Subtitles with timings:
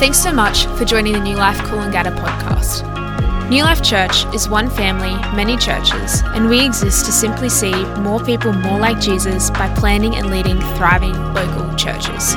[0.00, 2.88] Thanks so much for joining the New Life Coolangatta podcast.
[3.50, 8.18] New Life Church is one family, many churches, and we exist to simply see more
[8.24, 12.34] people more like Jesus by planting and leading thriving local churches.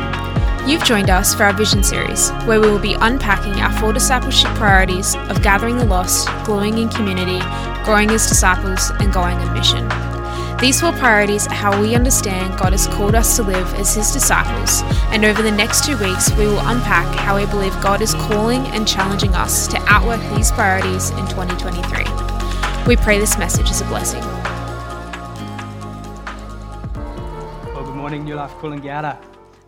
[0.68, 4.54] You've joined us for our Vision series, where we will be unpacking our four discipleship
[4.56, 7.40] priorities of gathering the lost, growing in community,
[7.86, 10.13] growing as disciples, and going on mission.
[10.64, 14.14] These four priorities are how we understand God has called us to live as His
[14.14, 14.82] disciples,
[15.12, 18.62] and over the next two weeks, we will unpack how we believe God is calling
[18.68, 22.06] and challenging us to outwork these priorities in 2023.
[22.88, 24.22] We pray this message is a blessing.
[27.74, 29.18] Well, good morning, New Life Coolangatta.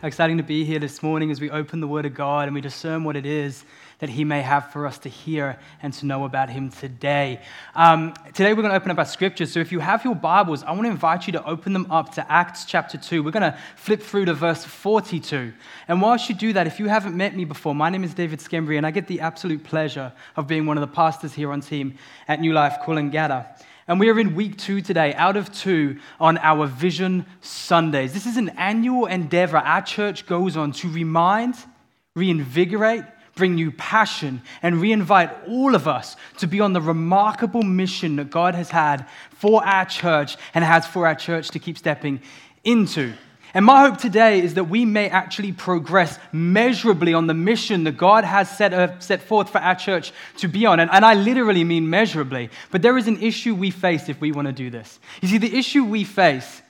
[0.01, 2.55] How exciting to be here this morning as we open the Word of God and
[2.55, 3.65] we discern what it is
[3.99, 7.41] that He may have for us to hear and to know about Him today.
[7.75, 9.51] Um, today, we're going to open up our scriptures.
[9.51, 12.13] So, if you have your Bibles, I want to invite you to open them up
[12.15, 13.23] to Acts chapter 2.
[13.23, 15.53] We're going to flip through to verse 42.
[15.87, 18.39] And whilst you do that, if you haven't met me before, my name is David
[18.39, 21.61] Schembri, and I get the absolute pleasure of being one of the pastors here on
[21.61, 23.47] team at New Life Coolangatta.
[23.87, 28.13] And we are in week two today, out of two, on our Vision Sundays.
[28.13, 31.53] This is an annual endeavor our church goes on to remind,
[32.15, 33.05] reinvigorate,
[33.35, 38.29] bring new passion, and reinvite all of us to be on the remarkable mission that
[38.29, 42.21] God has had for our church and has for our church to keep stepping
[42.63, 43.13] into.
[43.53, 47.95] And my hope today is that we may actually progress measurably on the mission that
[47.95, 50.81] God has set, uh, set forth for our church to be on.
[50.81, 52.49] And, and I literally mean measurably.
[52.69, 54.99] But there is an issue we face if we want to do this.
[55.21, 56.61] You see, the issue we face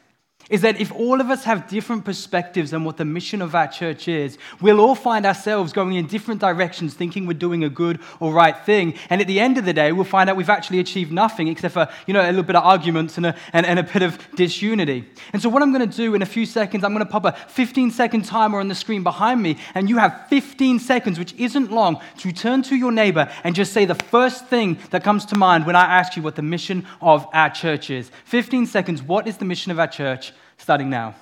[0.49, 3.67] is that if all of us have different perspectives on what the mission of our
[3.67, 7.99] church is, we'll all find ourselves going in different directions, thinking we're doing a good
[8.19, 8.93] or right thing.
[9.09, 11.73] And at the end of the day, we'll find out we've actually achieved nothing except
[11.73, 14.19] for, you know, a little bit of arguments and a, and, and a bit of
[14.35, 15.09] disunity.
[15.33, 17.25] And so what I'm going to do in a few seconds, I'm going to pop
[17.25, 21.33] a 15 second timer on the screen behind me, and you have 15 seconds, which
[21.33, 25.25] isn't long, to turn to your neighbor and just say the first thing that comes
[25.25, 28.11] to mind when I ask you what the mission of our church is.
[28.25, 30.33] 15 seconds, what is the mission of our church?
[30.57, 31.15] Starting now.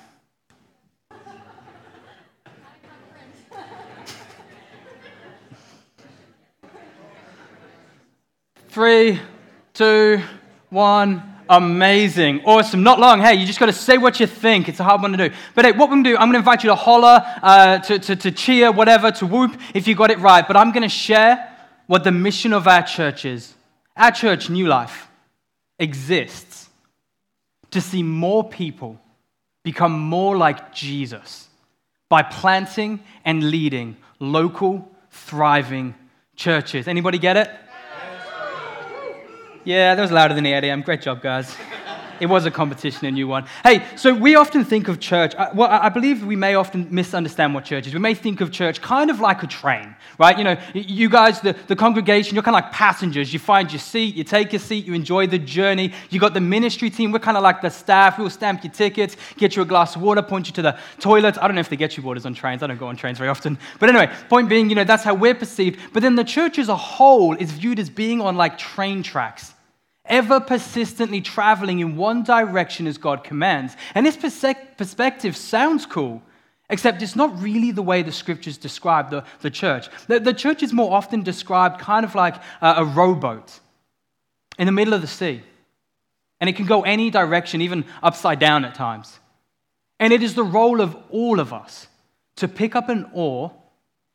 [8.68, 9.20] Three,
[9.72, 10.20] two,
[10.70, 11.22] one.
[11.48, 12.42] Amazing.
[12.44, 12.82] Awesome.
[12.82, 13.20] Not long.
[13.20, 14.68] Hey, you just got to say what you think.
[14.68, 15.34] It's a hard one to do.
[15.54, 17.78] But hey, what we're going to do, I'm going to invite you to holler, uh,
[17.78, 20.46] to, to, to cheer, whatever, to whoop if you got it right.
[20.46, 21.56] But I'm going to share
[21.86, 23.54] what the mission of our church is.
[23.96, 25.08] Our church, New Life,
[25.78, 26.68] exists
[27.70, 28.98] to see more people
[29.64, 31.48] become more like Jesus
[32.08, 35.94] by planting and leading local, thriving
[36.36, 36.86] churches.
[36.86, 37.50] Anybody get it?
[39.64, 40.82] Yeah, that was louder than the 8 a.m.
[40.82, 41.56] Great job, guys.
[42.20, 43.46] It was a competition, a new one.
[43.62, 47.54] Hey, so we often think of church, uh, well, I believe we may often misunderstand
[47.54, 47.94] what church is.
[47.94, 50.36] We may think of church kind of like a train, right?
[50.36, 53.32] You know, you guys, the, the congregation, you're kind of like passengers.
[53.32, 55.92] You find your seat, you take your seat, you enjoy the journey.
[56.10, 58.18] You got the ministry team, we're kind of like the staff.
[58.18, 61.38] We'll stamp your tickets, get you a glass of water, point you to the toilet.
[61.38, 62.62] I don't know if they get you waters on trains.
[62.62, 63.58] I don't go on trains very often.
[63.78, 65.80] But anyway, point being, you know, that's how we're perceived.
[65.92, 69.54] But then the church as a whole is viewed as being on like train tracks
[70.06, 73.76] ever persistently traveling in one direction as God commands.
[73.94, 76.22] And this perspective sounds cool,
[76.68, 79.88] except it's not really the way the scriptures describe the, the church.
[80.06, 83.60] The, the church is more often described kind of like a, a rowboat
[84.58, 85.42] in the middle of the sea.
[86.40, 89.18] And it can go any direction, even upside down at times.
[89.98, 91.86] And it is the role of all of us
[92.36, 93.52] to pick up an oar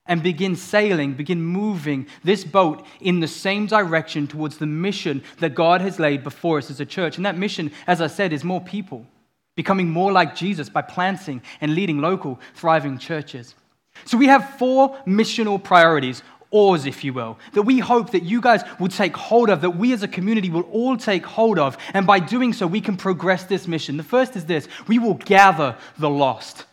[0.09, 5.55] and begin sailing, begin moving this boat in the same direction towards the mission that
[5.55, 7.15] God has laid before us as a church.
[7.15, 9.05] And that mission, as I said, is more people,
[9.55, 13.53] becoming more like Jesus by planting and leading local, thriving churches.
[14.05, 18.41] So we have four missional priorities, oars, if you will, that we hope that you
[18.41, 21.77] guys will take hold of, that we as a community will all take hold of.
[21.93, 23.97] And by doing so, we can progress this mission.
[23.97, 26.65] The first is this we will gather the lost.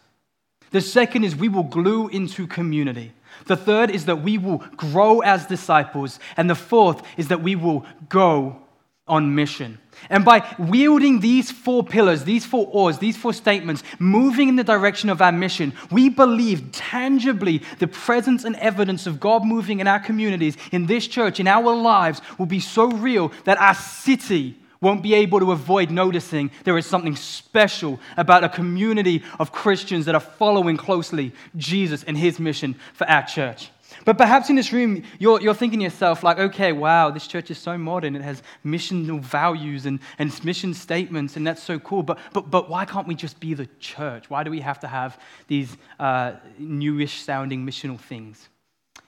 [0.71, 3.13] The second is we will glue into community.
[3.47, 6.19] The third is that we will grow as disciples.
[6.37, 8.63] And the fourth is that we will go
[9.09, 9.79] on mission.
[10.11, 14.65] And by wielding these four pillars, these four oars, these four statements, moving in the
[14.65, 19.87] direction of our mission, we believe tangibly the presence and evidence of God moving in
[19.87, 24.59] our communities, in this church, in our lives will be so real that our city
[24.87, 30.07] won't be able to avoid noticing there is something special about a community of Christians
[30.07, 33.71] that are following closely Jesus and his mission for our church.
[34.05, 37.51] But perhaps in this room, you're, you're thinking to yourself, like, okay, wow, this church
[37.51, 38.15] is so modern.
[38.15, 42.05] It has missional values and, and mission statements, and that's so cool.
[42.05, 44.31] But, but, but why can't we just be the church?
[44.31, 45.19] Why do we have to have
[45.49, 48.49] these uh, newish sounding missional things?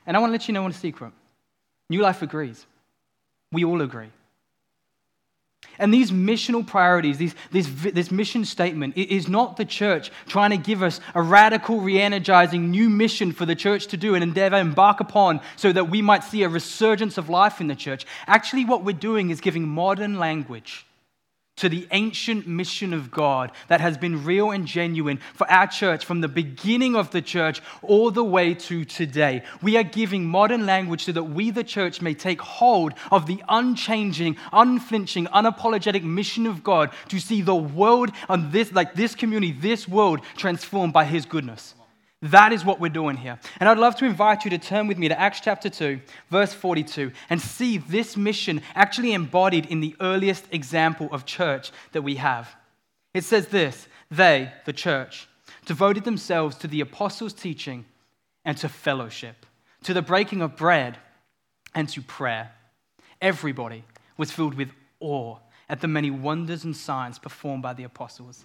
[0.06, 1.12] And I want to let you know one secret
[1.88, 2.66] New Life agrees.
[3.52, 4.10] We all agree.
[5.78, 10.56] And these missional priorities, these, this, this mission statement, is not the church trying to
[10.56, 14.56] give us a radical, re energizing new mission for the church to do and endeavor,
[14.56, 18.06] embark upon so that we might see a resurgence of life in the church.
[18.26, 20.87] Actually, what we're doing is giving modern language
[21.58, 26.04] to the ancient mission of God that has been real and genuine for our church
[26.04, 29.42] from the beginning of the church all the way to today.
[29.62, 33.42] We are giving modern language so that we, the church, may take hold of the
[33.48, 39.52] unchanging, unflinching, unapologetic mission of God to see the world and this, like this community,
[39.52, 41.74] this world transformed by His goodness.
[42.20, 43.38] That is what we're doing here.
[43.60, 46.00] And I'd love to invite you to turn with me to Acts chapter 2,
[46.30, 52.02] verse 42, and see this mission actually embodied in the earliest example of church that
[52.02, 52.56] we have.
[53.14, 55.28] It says this They, the church,
[55.64, 57.84] devoted themselves to the apostles' teaching
[58.44, 59.46] and to fellowship,
[59.84, 60.98] to the breaking of bread
[61.72, 62.50] and to prayer.
[63.20, 63.84] Everybody
[64.16, 65.36] was filled with awe
[65.68, 68.44] at the many wonders and signs performed by the apostles.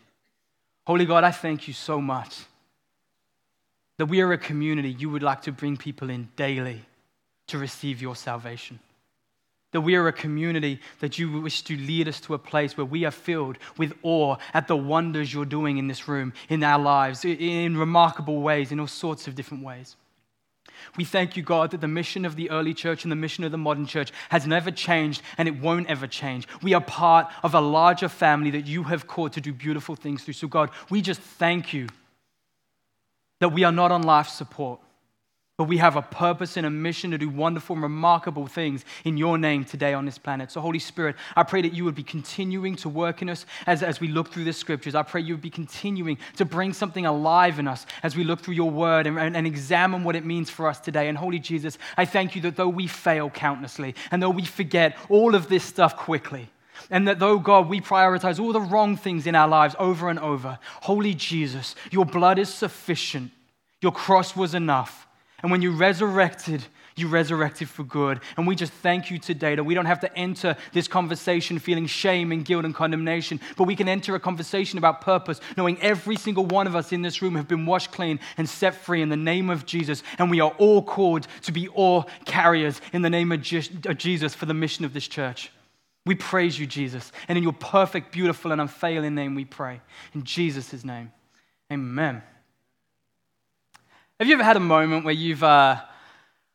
[0.91, 2.39] Holy God, I thank you so much
[3.97, 6.81] that we are a community you would like to bring people in daily
[7.47, 8.77] to receive your salvation.
[9.71, 12.83] That we are a community that you wish to lead us to a place where
[12.83, 16.77] we are filled with awe at the wonders you're doing in this room, in our
[16.77, 19.95] lives, in remarkable ways, in all sorts of different ways.
[20.97, 23.51] We thank you, God, that the mission of the early church and the mission of
[23.51, 26.47] the modern church has never changed and it won't ever change.
[26.61, 30.23] We are part of a larger family that you have called to do beautiful things
[30.23, 30.35] through.
[30.35, 31.87] So, God, we just thank you
[33.39, 34.79] that we are not on life support
[35.61, 39.37] but we have a purpose and a mission to do wonderful, remarkable things in your
[39.37, 40.51] name today on this planet.
[40.51, 43.83] So, Holy Spirit, I pray that you would be continuing to work in us as,
[43.83, 44.95] as we look through the scriptures.
[44.95, 48.39] I pray you would be continuing to bring something alive in us as we look
[48.39, 51.07] through your word and, and, and examine what it means for us today.
[51.09, 54.97] And, Holy Jesus, I thank you that though we fail countlessly and though we forget
[55.09, 56.49] all of this stuff quickly,
[56.89, 60.17] and that though, God, we prioritize all the wrong things in our lives over and
[60.17, 63.31] over, Holy Jesus, your blood is sufficient.
[63.79, 65.07] Your cross was enough.
[65.41, 66.63] And when you resurrected,
[66.95, 68.19] you resurrected for good.
[68.37, 71.87] And we just thank you today that we don't have to enter this conversation feeling
[71.87, 76.15] shame and guilt and condemnation, but we can enter a conversation about purpose, knowing every
[76.15, 79.09] single one of us in this room have been washed clean and set free in
[79.09, 80.03] the name of Jesus.
[80.17, 84.45] And we are all called to be all carriers in the name of Jesus for
[84.45, 85.51] the mission of this church.
[86.05, 87.11] We praise you, Jesus.
[87.27, 89.81] And in your perfect, beautiful, and unfailing name we pray.
[90.13, 91.11] In Jesus' name,
[91.71, 92.23] amen.
[94.21, 95.81] Have you ever had a moment where you've, uh,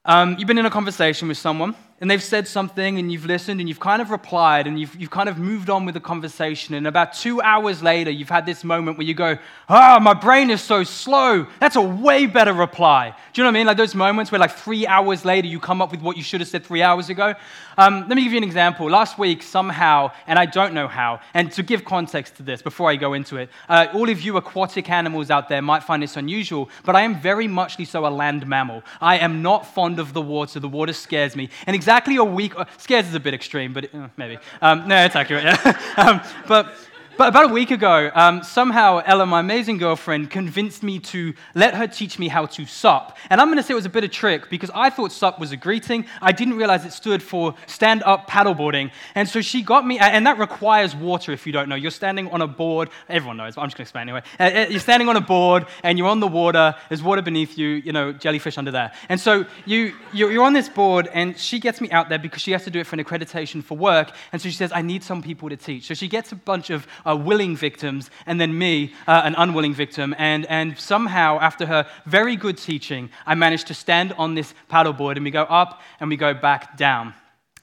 [0.04, 3.58] um, you've been in a conversation with someone and they've said something and you've listened
[3.58, 6.75] and you've kind of replied and you've, you've kind of moved on with the conversation.
[6.75, 9.38] And about two hours later, you've had this moment where you go,
[9.69, 11.46] Ah, oh, my brain is so slow.
[11.58, 13.14] That's a way better reply.
[13.32, 13.66] Do you know what I mean?
[13.66, 16.40] Like those moments where, like, three hours later, you come up with what you should
[16.40, 17.34] have said three hours ago.
[17.79, 18.88] Um, let me give you an example.
[18.88, 22.91] Last week, somehow, and I don't know how, and to give context to this before
[22.91, 26.17] I go into it, uh, all of you aquatic animals out there might find this
[26.17, 28.82] unusual, but I am very muchly so a land mammal.
[29.00, 30.58] I am not fond of the water.
[30.58, 31.50] The water scares me.
[31.67, 34.38] And exactly a week, scares is a bit extreme, but uh, maybe.
[34.60, 35.94] Um, no, it's accurate, yeah.
[35.96, 36.74] um, but
[37.19, 41.75] but about a week ago, um, somehow Ella, my amazing girlfriend, convinced me to let
[41.75, 43.17] her teach me how to sup.
[43.31, 45.13] And I'm going to say it was a bit of a trick because I thought
[45.13, 46.06] sup was a greeting.
[46.23, 48.91] I didn't realize it stood for stand up paddleboarding.
[49.15, 51.75] And so she got me, and that requires water if you don't know.
[51.75, 52.91] You're standing on a board.
[53.08, 54.23] Everyone knows, but I'm just going to explain anyway.
[54.39, 56.75] Uh, uh, you're standing on a board and you're on the water.
[56.89, 58.93] There's water beneath you, you know, jellyfish under there.
[59.08, 62.53] And so you, you're on this board, and she gets me out there because she
[62.53, 64.11] has to do it for an accreditation for work.
[64.32, 65.87] And so she says, I need some people to teach.
[65.87, 69.75] So she gets a bunch of uh, willing victims, and then me, uh, an unwilling
[69.75, 70.15] victim.
[70.19, 75.17] And, and somehow, after her very good teaching, I managed to stand on this paddleboard,
[75.17, 77.15] and we go up and we go back down.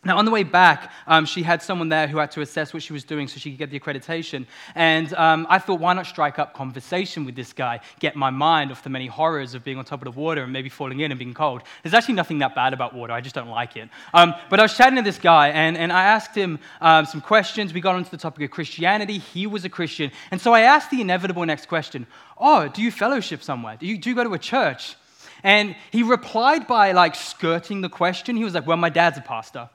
[0.06, 2.84] Now, on the way back, um, she had someone there who had to assess what
[2.84, 4.46] she was doing so she could get the accreditation.
[4.76, 8.72] And um, I thought, why not strike up conversation with this guy, get my mind
[8.72, 11.12] off the many horrors of being on top of the water and maybe falling in
[11.12, 11.62] and being cold.
[11.84, 13.90] There's actually nothing that bad about water, I just don't like it.
[14.14, 17.22] Um, but I was chatting to this guy, and, and I asked him um, some
[17.22, 17.74] questions.
[17.74, 19.20] We got onto the topic of Christianity.
[19.20, 20.12] He was a Christian.
[20.32, 22.08] And so I asked the inevitable next question
[22.38, 23.78] Oh, do you fellowship somewhere?
[23.80, 24.96] Do you, do you go to a church?
[25.44, 28.36] And he replied by like skirting the question.
[28.36, 29.70] He was like, Well, my dad's a pastor.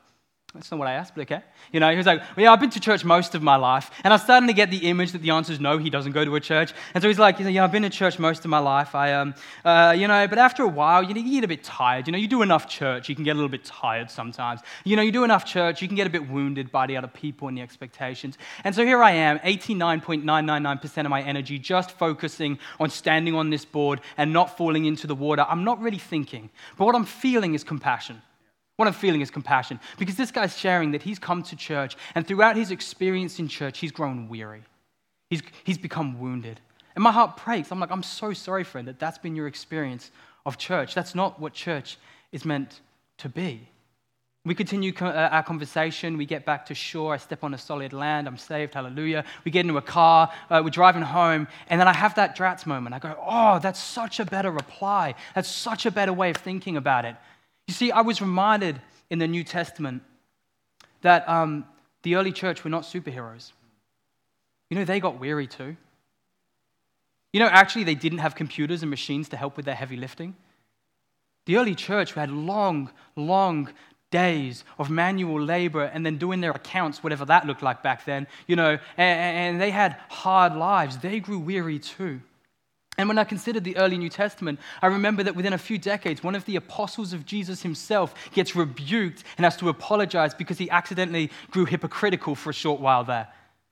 [0.55, 1.43] That's not what I asked, but okay.
[1.73, 3.91] You know, he was like, well, yeah, I've been to church most of my life.
[4.03, 6.25] And I'm starting to get the image that the answer is no, he doesn't go
[6.25, 6.73] to a church.
[6.95, 8.95] And so he's like, yeah, I've been to church most of my life.
[8.95, 11.63] I, um, uh, you know, but after a while, you, know, you get a bit
[11.63, 12.09] tired.
[12.09, 14.63] You know, you do enough church, you can get a little bit tired sometimes.
[14.85, 17.09] You know, you do enough church, you can get a bit wounded by the other
[17.09, 18.39] people and the expectations.
[18.65, 23.67] And so here I am, 89.999% of my energy just focusing on standing on this
[23.67, 25.45] board and not falling into the water.
[25.47, 26.49] I'm not really thinking.
[26.79, 28.23] But what I'm feeling is compassion.
[28.79, 32.25] What I'm feeling is compassion because this guy's sharing that he's come to church and
[32.25, 34.63] throughout his experience in church, he's grown weary.
[35.31, 36.61] He's, he's become wounded.
[36.95, 37.73] And my heart breaks.
[37.73, 40.13] I'm like, I'm so sorry, friend, that that's been your experience
[40.47, 40.95] of church.
[40.95, 41.99] That's not what church
[42.31, 42.81] is meant
[43.17, 43.67] to be.
[44.45, 46.17] We continue uh, our conversation.
[46.17, 47.15] We get back to shore.
[47.15, 48.29] I step on a solid land.
[48.29, 48.75] I'm saved.
[48.75, 49.25] Hallelujah.
[49.45, 50.31] We get into a car.
[50.49, 51.49] Uh, we're driving home.
[51.67, 52.95] And then I have that drats moment.
[52.95, 55.17] I go, oh, that's such a better reply.
[55.35, 57.17] That's such a better way of thinking about it.
[57.69, 60.03] You see, I was reminded in the New Testament
[61.03, 61.67] that um,
[62.03, 63.53] the early church were not superheroes.
[64.71, 65.77] You know, they got weary too.
[67.33, 70.35] You know, actually, they didn't have computers and machines to help with their heavy lifting.
[71.45, 73.69] The early church had long, long
[74.11, 78.27] days of manual labor and then doing their accounts, whatever that looked like back then,
[78.47, 79.21] you know, and,
[79.57, 80.97] and they had hard lives.
[80.97, 82.23] They grew weary too.
[82.99, 86.25] And when I considered the early New Testament, I remember that within a few decades,
[86.25, 90.69] one of the apostles of Jesus himself gets rebuked and has to apologize because he
[90.69, 93.29] accidentally grew hypocritical for a short while there.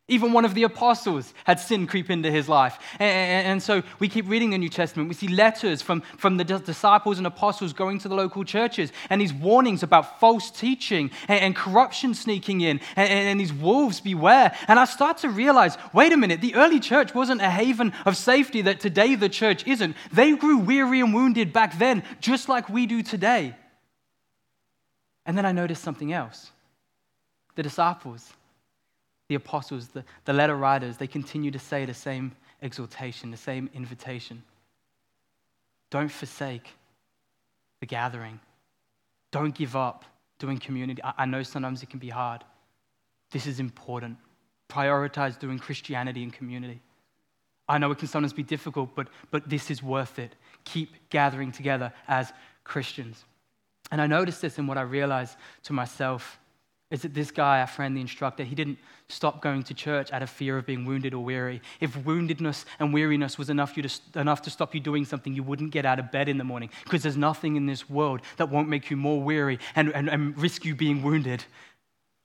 [0.09, 2.79] Even one of the apostles had sin creep into his life.
[3.01, 5.09] And, so we keep reading the New Testament.
[5.09, 9.21] We see letters from, from the disciples and apostles going to the local churches and
[9.21, 14.57] these warnings about false teaching and, corruption sneaking in and, these wolves beware.
[14.69, 18.17] And I start to realize wait a minute, the early church wasn't a haven of
[18.17, 19.97] safety that today the church isn't.
[20.13, 23.57] They grew weary and wounded back then, just like we do today.
[25.25, 26.53] And then I noticed something else
[27.57, 28.33] the disciples
[29.29, 33.69] the apostles, the, the letter writers, they continue to say the same exhortation, the same
[33.75, 34.43] invitation.
[35.91, 36.71] Don't forsake
[37.81, 38.41] the gathering.
[39.31, 40.05] Don't give up
[40.39, 41.03] doing community.
[41.03, 42.45] I, I know sometimes it can be hard.
[43.31, 44.17] This is important.
[44.69, 46.81] Prioritize doing Christianity and community.
[47.69, 50.35] I know it can sometimes be difficult, but, but this is worth it.
[50.65, 53.25] Keep gathering together as Christians.
[53.91, 56.39] And I noticed this in what I realized to myself
[56.91, 58.79] is that this guy, our friend, the instructor, he didn't
[59.09, 61.61] stop going to church out of fear of being wounded or weary.
[61.81, 65.43] If woundedness and weariness was enough, you to, enough to stop you doing something, you
[65.43, 68.51] wouldn't get out of bed in the morning because there's nothing in this world that
[68.51, 71.45] won't make you more weary and, and, and risk you being wounded.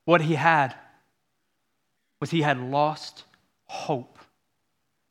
[0.05, 0.75] What he had
[2.19, 3.23] was he had lost
[3.65, 4.19] hope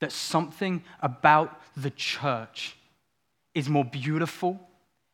[0.01, 2.77] that something about the church
[3.55, 4.61] is more beautiful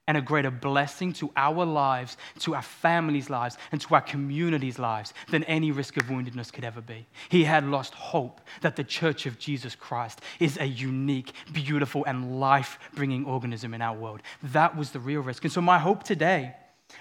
[0.06, 4.78] and a greater blessing to our lives, to our families' lives, and to our communities'
[4.78, 7.06] lives than any risk of woundedness could ever be.
[7.28, 12.38] He had lost hope that the church of Jesus Christ is a unique, beautiful, and
[12.38, 14.22] life bringing organism in our world.
[14.42, 15.44] That was the real risk.
[15.44, 16.54] And so, my hope today.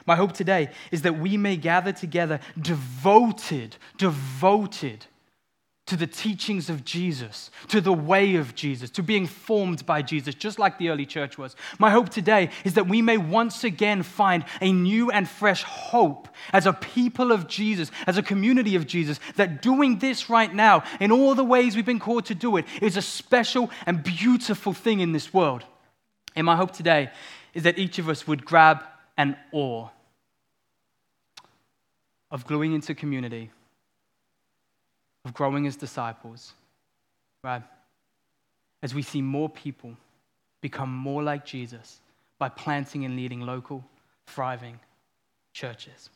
[0.08, 5.06] My hope today is that we may gather together devoted, devoted
[5.86, 10.34] to the teachings of Jesus, to the way of Jesus, to being formed by Jesus,
[10.34, 11.56] just like the early church was.
[11.78, 16.28] My hope today is that we may once again find a new and fresh hope
[16.52, 20.84] as a people of Jesus, as a community of Jesus, that doing this right now,
[21.00, 24.74] in all the ways we've been called to do it, is a special and beautiful
[24.74, 25.64] thing in this world.
[26.36, 27.12] And my hope today
[27.54, 28.84] is that each of us would grab
[29.18, 29.92] an oar
[32.32, 33.52] of gluing into community
[35.26, 36.54] of growing as disciples,
[37.44, 37.64] right?
[38.82, 39.98] As we see more people
[40.62, 42.00] become more like Jesus
[42.38, 43.84] by planting and leading local,
[44.28, 44.80] thriving
[45.52, 46.10] churches.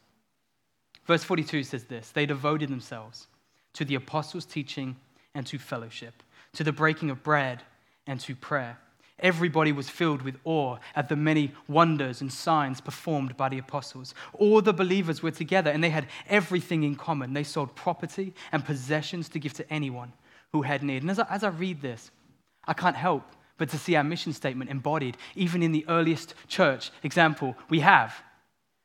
[1.06, 3.28] Verse 42 says this They devoted themselves
[3.74, 4.96] to the apostles' teaching
[5.34, 6.22] and to fellowship,
[6.54, 7.64] to the breaking of bread
[8.06, 8.78] and to prayer.
[9.22, 14.14] Everybody was filled with awe at the many wonders and signs performed by the apostles.
[14.34, 17.34] All the believers were together and they had everything in common.
[17.34, 20.14] They sold property and possessions to give to anyone
[20.52, 21.04] who had need.
[21.04, 22.12] And as I, as I read this,
[22.66, 23.24] I can't help
[23.58, 28.24] but to see our mission statement embodied even in the earliest church example we have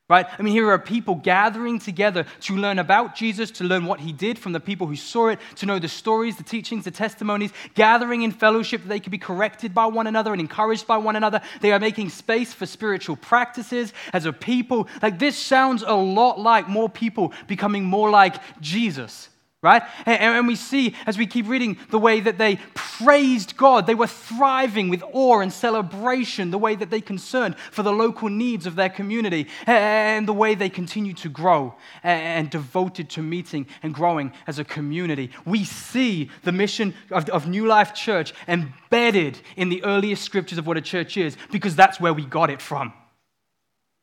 [0.07, 0.27] right?
[0.37, 4.11] I mean, here are people gathering together to learn about Jesus, to learn what he
[4.11, 7.51] did from the people who saw it, to know the stories, the teachings, the testimonies,
[7.73, 11.15] gathering in fellowship that they could be corrected by one another and encouraged by one
[11.15, 11.41] another.
[11.61, 14.87] They are making space for spiritual practices as a people.
[15.01, 19.29] Like, this sounds a lot like more people becoming more like Jesus
[19.65, 19.81] right?
[20.05, 23.87] And, and, we see as we keep reading the way that they praised God.
[23.87, 28.29] They were thriving with awe and celebration, the way that they concerned for the local
[28.29, 33.65] needs of their community, and the way they continued to grow and, devoted to meeting
[33.81, 35.31] and growing as a community.
[35.45, 40.67] We see the mission of, of New Life Church embedded in the earliest scriptures of
[40.67, 42.93] what a church is because that's where we got it from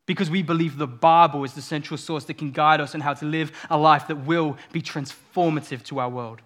[0.07, 3.15] because we believe the Bible is the central source that can guide us in how
[3.15, 6.43] to live a life that will be transformative to our world.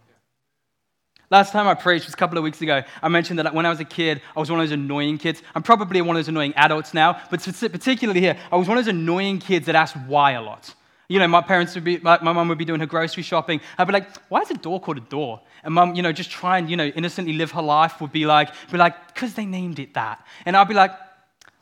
[1.29, 2.83] Last time I preached was a couple of weeks ago.
[3.03, 5.43] I mentioned that when I was a kid, I was one of those annoying kids.
[5.57, 8.85] I'm probably one of those annoying adults now, but particularly here, I was one of
[8.85, 10.73] those annoying kids that asked why a lot.
[11.09, 13.61] You know, my parents would be, my, my mum would be doing her grocery shopping.
[13.79, 15.41] I'd be like, why is a door called a door?
[15.65, 18.27] And mum, you know, just try and, you know, innocently live her life would be
[18.27, 20.25] like, be like, because they named it that.
[20.45, 20.93] And I'd be like,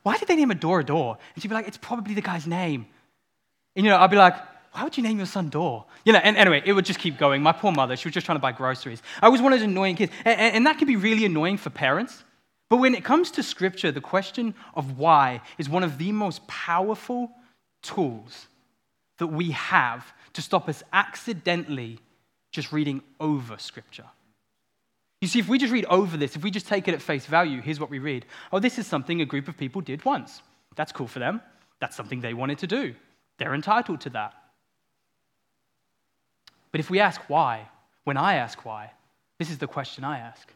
[0.05, 1.19] why did they name a door a door?
[1.35, 2.87] And she'd be like, it's probably the guy's name.
[3.75, 4.37] And, you know, I'd be like,
[4.73, 5.87] why would you name your son Door?
[6.05, 7.43] You know, and anyway, it would just keep going.
[7.43, 9.03] My poor mother, she was just trying to buy groceries.
[9.23, 10.13] I was one of those annoying kids.
[10.25, 12.25] And, and that can be really annoying for parents.
[12.69, 16.47] But when it comes to scripture, the question of why is one of the most
[16.49, 17.31] powerful
[17.83, 18.49] tools
[19.19, 21.99] that we have to stop us accidentally
[22.51, 24.07] just reading over scripture.
[25.25, 27.25] You see, if we just read over this, if we just take it at face
[27.25, 28.27] value, here's what we read.
[28.53, 30.43] Oh, this is something a group of people did once.
[30.77, 31.41] That's cool for them.
[31.81, 32.95] That's something they wanted to do.
[33.39, 34.35] They're entitled to that.
[36.73, 37.71] But if we ask why,
[38.05, 38.93] when I ask why,
[39.39, 40.47] this is the question I ask.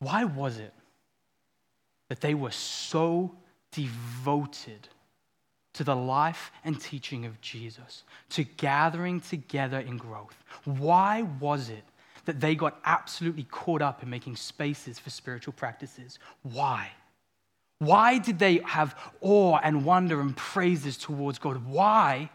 [0.00, 0.74] Why was it
[2.08, 3.32] that they were so
[3.70, 4.88] devoted
[5.74, 10.42] to the life and teaching of Jesus, to gathering together in growth?
[10.64, 11.84] Why was it
[12.26, 16.18] that they got absolutely caught up in making spaces for spiritual practices.
[16.42, 16.90] Why?
[17.78, 21.66] Why did they have awe and wonder and praises towards God?
[21.66, 22.30] Why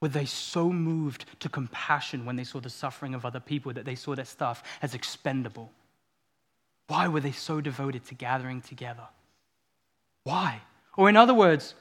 [0.00, 3.84] were they so moved to compassion when they saw the suffering of other people that
[3.84, 5.70] they saw their stuff as expendable?
[6.86, 9.08] Why were they so devoted to gathering together?
[10.24, 10.60] Why?
[10.96, 11.74] Or, in other words,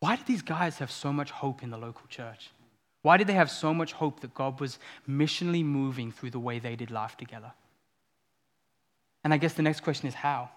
[0.00, 2.50] why did these guys have so much hope in the local church?
[3.04, 6.58] Why did they have so much hope that God was missionally moving through the way
[6.58, 7.52] they did life together?
[9.22, 10.48] And I guess the next question is how?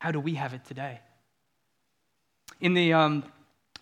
[0.00, 0.98] How do we have it today?
[2.60, 3.22] In the um,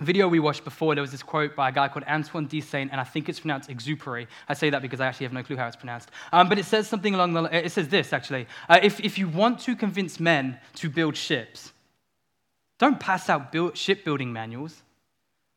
[0.00, 2.92] video we watched before, there was this quote by a guy called Antoine de Saint,
[2.92, 4.26] and I think it's pronounced Exupéry.
[4.50, 6.10] I say that because I actually have no clue how it's pronounced.
[6.30, 8.46] Um, but it says something along the It says this, actually.
[8.68, 11.72] Uh, if, if you want to convince men to build ships,
[12.78, 14.82] don't pass out build, shipbuilding manuals.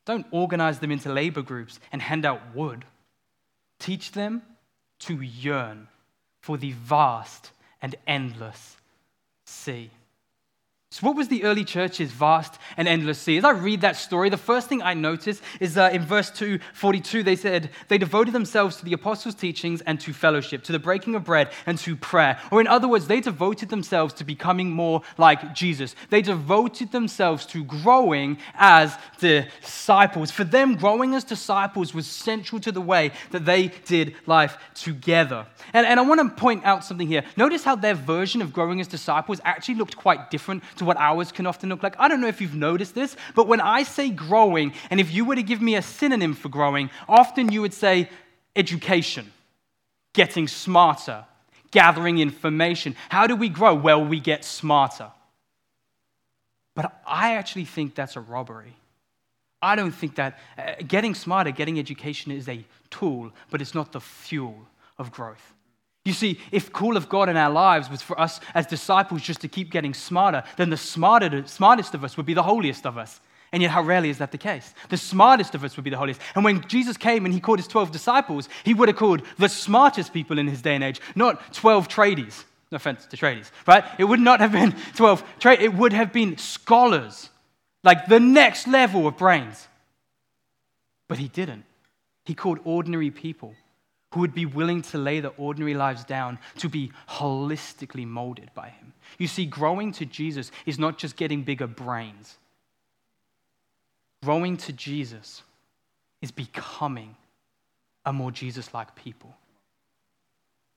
[0.08, 2.86] Don't organize them into labor groups and hand out wood.
[3.78, 4.42] Teach them
[5.00, 5.90] to yearn
[6.40, 8.78] for the vast and endless
[9.44, 9.92] sea.
[10.90, 13.36] So, what was the early church's vast and endless sea?
[13.36, 17.24] As I read that story, the first thing I notice is uh, in verse 242,
[17.24, 21.16] they said, They devoted themselves to the apostles' teachings and to fellowship, to the breaking
[21.16, 22.40] of bread and to prayer.
[22.52, 25.94] Or, in other words, they devoted themselves to becoming more like Jesus.
[26.10, 30.32] They devoted themselves to growing as disciples.
[30.32, 35.48] For them, growing as disciples was central to the way that they did life together.
[35.74, 37.26] And, and I want to point out something here.
[37.36, 41.32] Notice how their version of growing as disciples actually looked quite different to what ours
[41.32, 41.96] can often look like.
[42.00, 45.26] I don't know if you've noticed this, but when I say growing, and if you
[45.26, 48.10] were to give me a synonym for growing, often you would say
[48.56, 49.32] education,
[50.14, 51.26] getting smarter,
[51.72, 52.96] gathering information.
[53.10, 53.76] How do we grow?
[53.76, 55.12] Well, we get smarter.
[56.76, 58.76] But I actually think that's a robbery.
[59.62, 63.92] I don't think that uh, getting smarter, getting education is a tool, but it's not
[63.92, 65.54] the fuel of growth.
[66.08, 69.42] You see, if call of God in our lives was for us as disciples just
[69.42, 73.20] to keep getting smarter, then the smartest of us would be the holiest of us.
[73.52, 74.74] And yet, how rarely is that the case?
[74.88, 76.22] The smartest of us would be the holiest.
[76.34, 79.50] And when Jesus came and he called his 12 disciples, he would have called the
[79.50, 82.46] smartest people in his day and age, not 12 tradies.
[82.72, 83.84] No offense to tradies, right?
[83.98, 87.30] It would not have been 12 trade, it would have been scholars,
[87.84, 89.68] like the next level of brains.
[91.10, 91.66] But he didn't.
[92.24, 93.56] He called ordinary people
[94.18, 98.70] who would be willing to lay their ordinary lives down to be holistically molded by
[98.70, 98.92] Him.
[99.20, 102.40] You see, growing to Jesus is not just getting bigger brains,
[104.24, 105.44] growing to Jesus
[106.24, 107.16] is becoming
[108.08, 109.36] a more Jesus like people.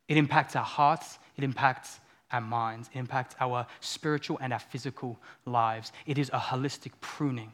[0.07, 1.99] It impacts our hearts, it impacts
[2.33, 5.93] our minds, it impacts our spiritual and our physical lives.
[6.05, 7.53] It is a holistic pruning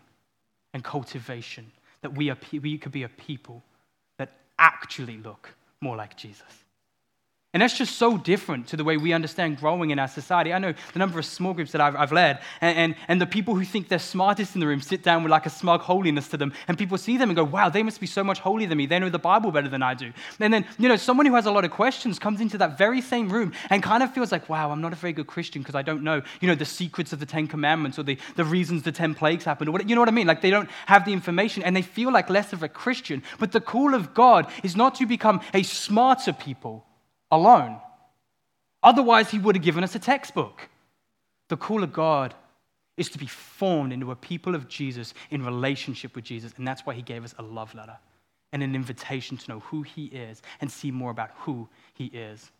[0.74, 1.70] and cultivation
[2.00, 3.62] that we, are, we could be a people
[4.18, 6.65] that actually look more like Jesus.
[7.56, 10.52] And that's just so different to the way we understand growing in our society.
[10.52, 13.24] I know the number of small groups that I've, I've led, and, and, and, the
[13.24, 16.28] people who think they're smartest in the room sit down with like a smug holiness
[16.28, 18.68] to them, and people see them and go, wow, they must be so much holier
[18.68, 18.84] than me.
[18.84, 20.12] They know the Bible better than I do.
[20.38, 23.00] And then, you know, someone who has a lot of questions comes into that very
[23.00, 25.74] same room and kind of feels like, wow, I'm not a very good Christian because
[25.74, 28.82] I don't know, you know, the secrets of the Ten Commandments or the, the reasons
[28.82, 29.70] the ten plagues happened.
[29.70, 30.26] Or what, you know what I mean?
[30.26, 33.22] Like they don't have the information and they feel like less of a Christian.
[33.38, 36.85] But the call of God is not to become a smarter people
[37.30, 37.80] alone.
[38.82, 40.68] Otherwise, he would have given us a textbook.
[41.48, 42.34] The call of God
[42.96, 46.52] is to be formed into a people of Jesus in relationship with Jesus.
[46.56, 47.98] And that's why he gave us a love letter
[48.52, 52.50] and an invitation to know who he is and see more about who he is.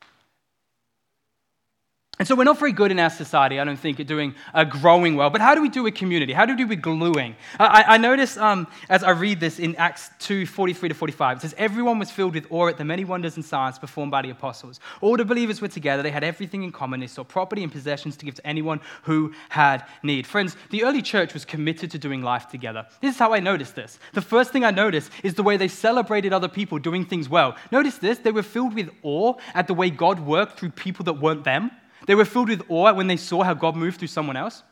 [2.18, 4.64] And so we're not very good in our society, I don't think, at doing uh,
[4.64, 5.28] growing well.
[5.28, 6.32] But how do we do a community?
[6.32, 7.36] How do we do with gluing?
[7.60, 11.40] I, I notice um, as I read this in Acts 2 43 to 45, it
[11.42, 14.30] says, Everyone was filled with awe at the many wonders and signs performed by the
[14.30, 14.80] apostles.
[15.02, 16.02] All the believers were together.
[16.02, 17.00] They had everything in common.
[17.00, 20.26] They saw property and possessions to give to anyone who had need.
[20.26, 22.86] Friends, the early church was committed to doing life together.
[23.02, 23.98] This is how I noticed this.
[24.14, 27.56] The first thing I noticed is the way they celebrated other people doing things well.
[27.70, 31.20] Notice this they were filled with awe at the way God worked through people that
[31.20, 31.70] weren't them.
[32.06, 34.62] They were filled with awe when they saw how God moved through someone else.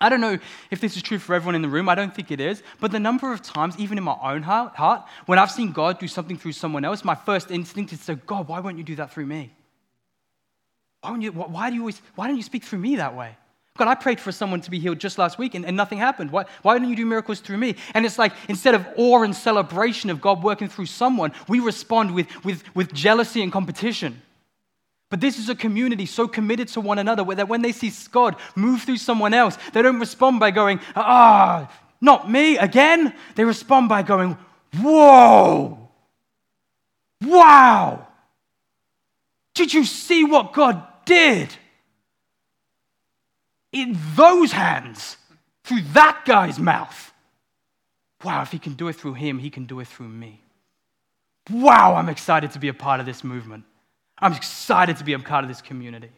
[0.00, 0.38] I don't know
[0.70, 1.88] if this is true for everyone in the room.
[1.88, 2.62] I don't think it is.
[2.80, 6.08] But the number of times, even in my own heart, when I've seen God do
[6.08, 8.96] something through someone else, my first instinct is to say, God, why won't you do
[8.96, 9.52] that through me?
[11.02, 13.36] Why, you, why, do you always, why don't you speak through me that way?
[13.76, 16.30] God, I prayed for someone to be healed just last week and, and nothing happened.
[16.30, 17.76] Why, why don't you do miracles through me?
[17.94, 22.14] And it's like instead of awe and celebration of God working through someone, we respond
[22.14, 24.20] with, with, with jealousy and competition.
[25.10, 28.36] But this is a community so committed to one another that when they see God
[28.54, 31.70] move through someone else, they don't respond by going, ah,
[32.00, 33.12] not me again.
[33.34, 34.38] They respond by going,
[34.76, 35.90] whoa,
[37.22, 38.06] wow.
[39.54, 41.48] Did you see what God did?
[43.72, 45.16] In those hands,
[45.64, 47.12] through that guy's mouth.
[48.22, 50.40] Wow, if he can do it through him, he can do it through me.
[51.50, 53.64] Wow, I'm excited to be a part of this movement.
[54.20, 56.10] I'm excited to be a part of this community.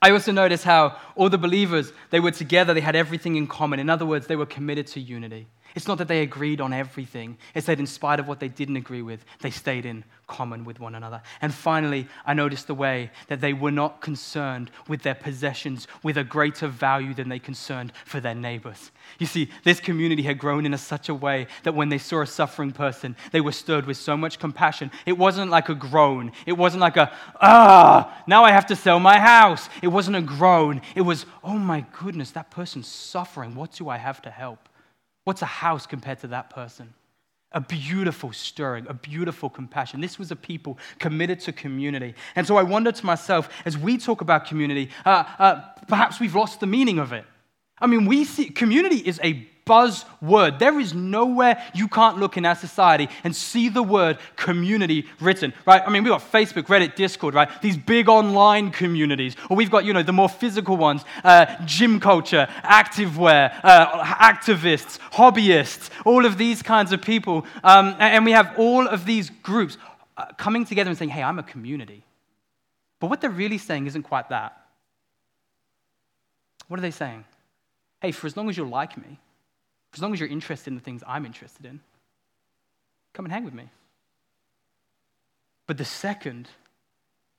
[0.00, 3.80] I also notice how all the believers, they were together, they had everything in common.
[3.80, 5.48] In other words, they were committed to unity.
[5.74, 8.76] It's not that they agreed on everything, it's that in spite of what they didn't
[8.76, 11.22] agree with, they stayed in common with one another.
[11.40, 16.16] And finally, I noticed the way that they were not concerned with their possessions with
[16.16, 18.92] a greater value than they concerned for their neighbors.
[19.18, 22.20] You see, this community had grown in a such a way that when they saw
[22.20, 24.90] a suffering person, they were stirred with so much compassion.
[25.06, 26.32] It wasn't like a groan.
[26.46, 29.68] It wasn't like a, ah, now I have to sell my house.
[29.82, 30.82] It wasn't a groan.
[30.94, 33.54] It was, oh my goodness, that person's suffering.
[33.54, 34.67] What do I have to help?
[35.28, 36.94] What's a house compared to that person?
[37.52, 40.00] A beautiful stirring, a beautiful compassion.
[40.00, 42.14] This was a people committed to community.
[42.34, 46.34] And so I wonder to myself, as we talk about community, uh, uh, perhaps we've
[46.34, 47.26] lost the meaning of it.
[47.78, 50.58] I mean, we see community is a buzzword.
[50.58, 55.52] There is nowhere you can't look in our society and see the word community written,
[55.66, 55.82] right?
[55.86, 57.48] I mean, we've got Facebook, Reddit, Discord, right?
[57.60, 59.36] These big online communities.
[59.50, 64.98] Or we've got, you know, the more physical ones uh, gym culture, activewear, uh, activists,
[65.12, 67.46] hobbyists, all of these kinds of people.
[67.62, 69.76] Um, and we have all of these groups
[70.16, 72.02] uh, coming together and saying, hey, I'm a community.
[73.00, 74.56] But what they're really saying isn't quite that.
[76.68, 77.24] What are they saying?
[78.00, 79.18] Hey, for as long as you're like me,
[79.94, 81.80] as long as you're interested in the things I'm interested in,
[83.12, 83.68] come and hang with me.
[85.66, 86.48] But the second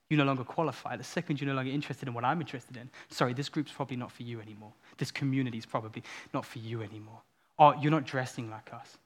[0.09, 2.89] you no longer qualify, the second you're no longer interested in what I'm interested in,
[3.09, 4.71] sorry, this group's probably not for you anymore.
[4.97, 7.21] This community is probably not for you anymore.
[7.57, 8.97] Or you're not dressing like us.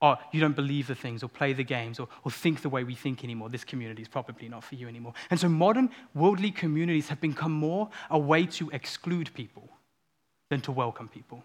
[0.00, 2.84] Or you don't believe the things or play the games or, or think the way
[2.84, 3.48] we think anymore.
[3.48, 5.14] This community is probably not for you anymore.
[5.30, 9.68] And so modern worldly communities have become more a way to exclude people
[10.50, 11.42] than to welcome people.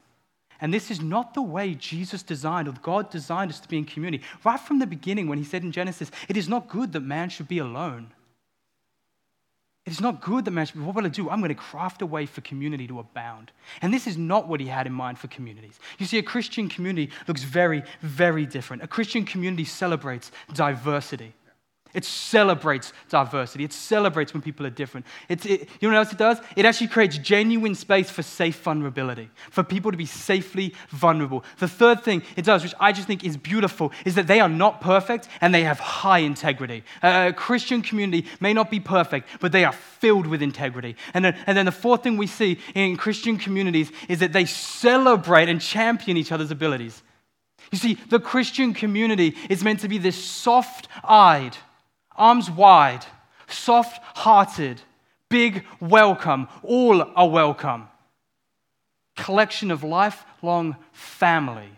[0.62, 3.86] And this is not the way Jesus designed or God designed us to be in
[3.86, 4.24] community.
[4.43, 7.30] Right from the beginning, when he said in Genesis, it is not good that man
[7.30, 8.13] should be alone.
[9.86, 10.82] It is not good that man should be.
[10.82, 11.30] What will I do?
[11.30, 13.52] I'm going to craft a way for community to abound.
[13.82, 15.80] And this is not what he had in mind for communities.
[15.98, 18.84] You see, a Christian community looks very, very different.
[18.84, 21.34] A Christian community celebrates diversity.
[21.93, 23.63] It celebrates diversity.
[23.63, 25.06] It celebrates when people are different.
[25.28, 26.39] It, you know what else it does?
[26.56, 31.43] It actually creates genuine space for safe vulnerability, for people to be safely vulnerable.
[31.58, 34.49] The third thing it does, which I just think is beautiful, is that they are
[34.49, 36.84] not perfect and they have high integrity.
[37.02, 40.95] A Christian community may not be perfect, but they are filled with integrity.
[41.13, 44.45] And then, and then the fourth thing we see in Christian communities is that they
[44.45, 47.02] celebrate and champion each other's abilities.
[47.71, 51.56] You see, the Christian community is meant to be this soft eyed,
[52.19, 53.05] arms wide,
[53.47, 54.82] soft hearted,
[55.29, 56.47] big welcome.
[56.62, 57.88] All are welcome.
[59.15, 61.69] Collection of lifelong family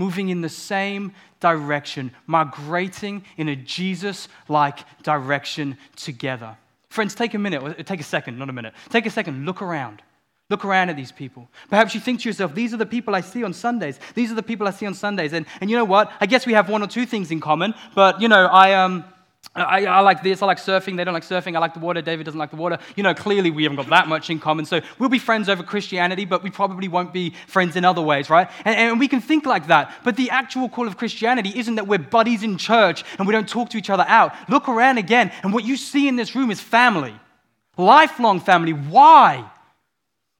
[0.00, 6.56] moving in the same direction, migrating in a Jesus like direction together.
[6.88, 8.72] Friends, take a minute, take a second, not a minute.
[8.88, 10.02] Take a second, look around.
[10.48, 11.48] Look around at these people.
[11.68, 14.00] Perhaps you think to yourself, these are the people I see on Sundays.
[14.14, 15.32] These are the people I see on Sundays.
[15.34, 16.10] And, and you know what?
[16.18, 19.04] I guess we have one or two things in common, but you know, I, um,
[19.52, 20.42] I, I, like this.
[20.42, 20.96] I like surfing.
[20.96, 21.56] They don't like surfing.
[21.56, 22.00] I like the water.
[22.00, 22.78] David doesn't like the water.
[22.94, 24.64] You know, clearly we haven't got that much in common.
[24.64, 28.30] So we'll be friends over Christianity, but we probably won't be friends in other ways,
[28.30, 28.48] right?
[28.64, 29.92] And, and we can think like that.
[30.04, 33.48] But the actual call of Christianity isn't that we're buddies in church and we don't
[33.48, 34.32] talk to each other out.
[34.48, 37.14] Look around again, and what you see in this room is family,
[37.76, 38.72] lifelong family.
[38.72, 39.50] Why?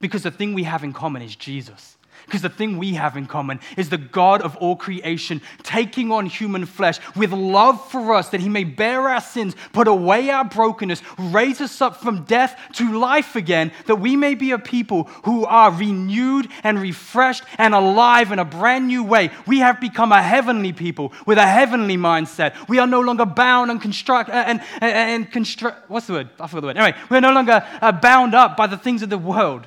[0.01, 1.97] Because the thing we have in common is Jesus.
[2.27, 6.27] Because the thing we have in common is the God of all creation taking on
[6.27, 10.45] human flesh with love for us that he may bear our sins, put away our
[10.45, 15.05] brokenness, raise us up from death to life again, that we may be a people
[15.25, 19.31] who are renewed and refreshed and alive in a brand new way.
[19.47, 22.69] We have become a heavenly people with a heavenly mindset.
[22.69, 25.91] We are no longer bound and construct uh, and, and, and construct.
[25.91, 26.31] What's the word?
[26.39, 26.77] I forgot the word.
[26.77, 29.67] Anyway, we're no longer uh, bound up by the things of the world.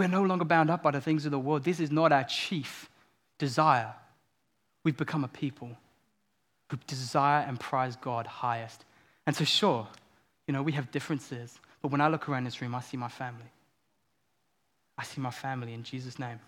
[0.00, 1.62] We're no longer bound up by the things of the world.
[1.62, 2.88] This is not our chief
[3.36, 3.92] desire.
[4.82, 5.76] We've become a people
[6.70, 8.86] who desire and prize God highest.
[9.26, 9.86] And so, sure,
[10.46, 13.10] you know, we have differences, but when I look around this room, I see my
[13.10, 13.50] family.
[14.96, 16.40] I see my family in Jesus' name.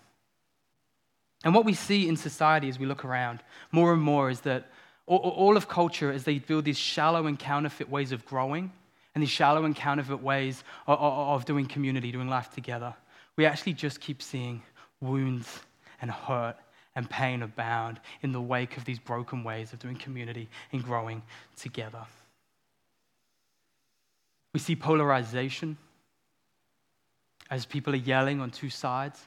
[1.43, 4.65] And what we see in society as we look around more and more is that
[5.05, 8.71] all of culture, as they build these shallow and counterfeit ways of growing
[9.13, 12.95] and these shallow and counterfeit ways of doing community, doing life together,
[13.37, 14.61] we actually just keep seeing
[15.01, 15.59] wounds
[16.01, 16.55] and hurt
[16.95, 21.21] and pain abound in the wake of these broken ways of doing community and growing
[21.55, 22.05] together.
[24.53, 25.77] We see polarization
[27.49, 29.19] as people are yelling on two sides.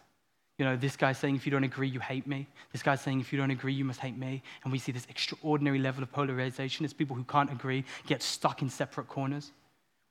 [0.59, 2.47] You know, this guy saying, if you don't agree, you hate me.
[2.73, 4.43] This guy saying, if you don't agree, you must hate me.
[4.65, 8.63] And we see this extraordinary level of polarization as people who can't agree get stuck
[8.63, 9.53] in separate corners.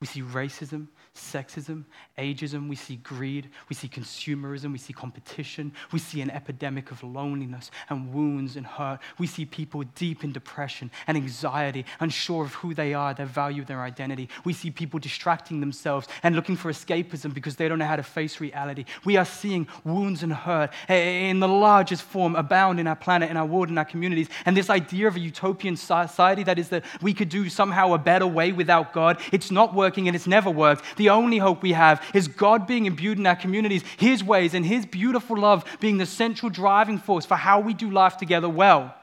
[0.06, 2.70] We see racism, sexism, ageism.
[2.70, 3.50] We see greed.
[3.70, 4.72] We see consumerism.
[4.72, 5.72] We see competition.
[5.92, 9.00] We see an epidemic of loneliness and wounds and hurt.
[9.18, 13.66] We see people deep in depression and anxiety, unsure of who they are, their value,
[13.66, 14.30] their identity.
[14.44, 18.04] We see people distracting themselves and looking for escapism because they don't know how to
[18.04, 18.86] face reality.
[19.06, 23.38] We are seeing wounds and hurt in the largest form abound in our planet, in
[23.38, 24.30] our world, in our communities.
[24.46, 27.98] And this idea of a utopian society that is that we could do somehow a
[27.98, 30.84] better way without God, it's not working working and it's never worked.
[30.98, 34.66] The only hope we have is God being imbued in our communities, His ways and
[34.66, 38.94] His beautiful love being the central driving force for how we do life together well.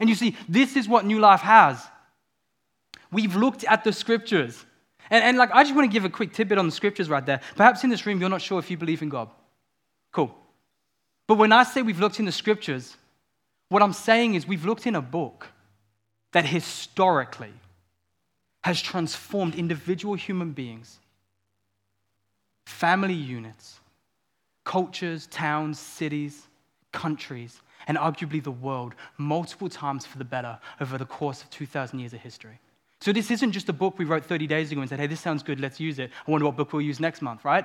[0.00, 1.80] And you see, this is what New Life has.
[3.12, 4.64] We've looked at the scriptures.
[5.10, 7.24] And, and like, I just want to give a quick tidbit on the scriptures right
[7.24, 7.40] there.
[7.56, 9.28] Perhaps in this room, you're not sure if you believe in God.
[10.12, 10.34] Cool.
[11.26, 12.96] But when I say we've looked in the scriptures,
[13.68, 15.48] what I'm saying is we've looked in a book
[16.32, 17.52] that historically
[18.62, 20.98] has transformed individual human beings,
[22.66, 23.80] family units,
[24.64, 26.46] cultures, towns, cities,
[26.92, 31.98] countries, and arguably the world multiple times for the better over the course of 2,000
[31.98, 32.58] years of history.
[33.00, 35.20] So, this isn't just a book we wrote 30 days ago and said, hey, this
[35.20, 36.10] sounds good, let's use it.
[36.26, 37.64] I wonder what book we'll use next month, right?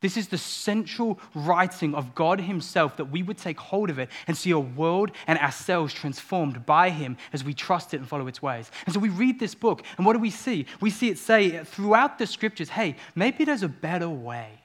[0.00, 4.10] This is the central writing of God Himself that we would take hold of it
[4.28, 8.28] and see a world and ourselves transformed by Him as we trust it and follow
[8.28, 8.70] its ways.
[8.86, 10.66] And so we read this book, and what do we see?
[10.80, 14.60] We see it say throughout the scriptures hey, maybe there's a better way.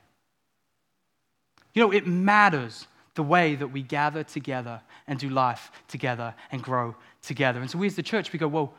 [1.74, 6.62] You know, it matters the way that we gather together and do life together and
[6.62, 7.60] grow together.
[7.60, 8.74] And so we as the church, we go, well,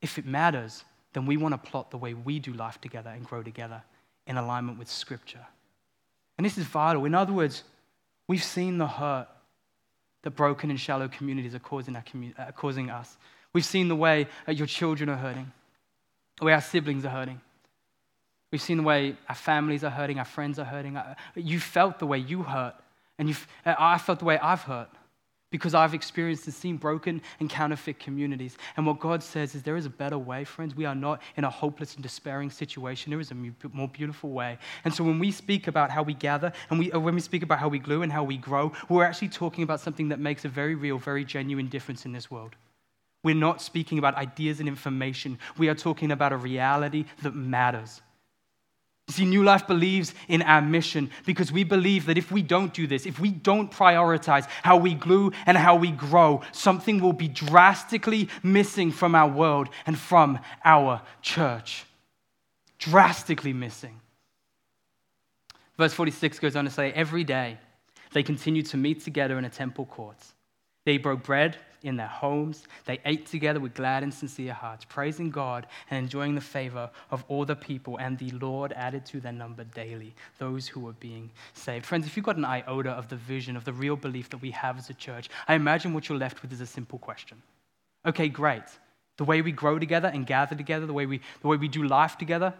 [0.00, 3.26] if it matters, then we want to plot the way we do life together and
[3.26, 3.82] grow together
[4.26, 5.46] in alignment with Scripture.
[6.36, 7.04] And this is vital.
[7.04, 7.62] In other words,
[8.28, 9.28] we've seen the hurt
[10.22, 13.16] that broken and shallow communities are causing, commu- uh, causing us.
[13.52, 15.50] We've seen the way that your children are hurting,
[16.38, 17.40] the way our siblings are hurting.
[18.52, 20.96] We've seen the way our families are hurting, our friends are hurting.
[20.96, 22.74] Uh, you felt the way you hurt,
[23.18, 23.30] and
[23.64, 24.88] uh, I felt the way I've hurt
[25.50, 28.56] because I've experienced and seen broken and counterfeit communities.
[28.76, 30.74] And what God says is there is a better way, friends.
[30.74, 33.10] We are not in a hopeless and despairing situation.
[33.10, 33.36] There is a
[33.72, 34.58] more beautiful way.
[34.84, 37.42] And so when we speak about how we gather and we, uh, when we speak
[37.42, 40.44] about how we glue and how we grow, we're actually talking about something that makes
[40.44, 42.56] a very real, very genuine difference in this world.
[43.22, 45.38] We're not speaking about ideas and information.
[45.58, 48.00] We are talking about a reality that matters.
[49.08, 52.88] See, New Life believes in our mission because we believe that if we don't do
[52.88, 57.28] this, if we don't prioritize how we glue and how we grow, something will be
[57.28, 61.84] drastically missing from our world and from our church.
[62.78, 64.00] Drastically missing.
[65.78, 67.58] Verse 46 goes on to say, Every day
[68.12, 70.18] they continued to meet together in a temple court.
[70.84, 72.64] They broke bread in their homes.
[72.84, 77.24] They ate together with glad and sincere hearts, praising God and enjoying the favor of
[77.28, 77.96] all the people.
[77.98, 81.86] And the Lord added to their number daily those who were being saved.
[81.86, 84.50] Friends, if you've got an iota of the vision, of the real belief that we
[84.50, 87.40] have as a church, I imagine what you're left with is a simple question.
[88.04, 88.64] Okay, great.
[89.16, 91.82] The way we grow together and gather together, the way we, the way we do
[91.82, 92.52] life together,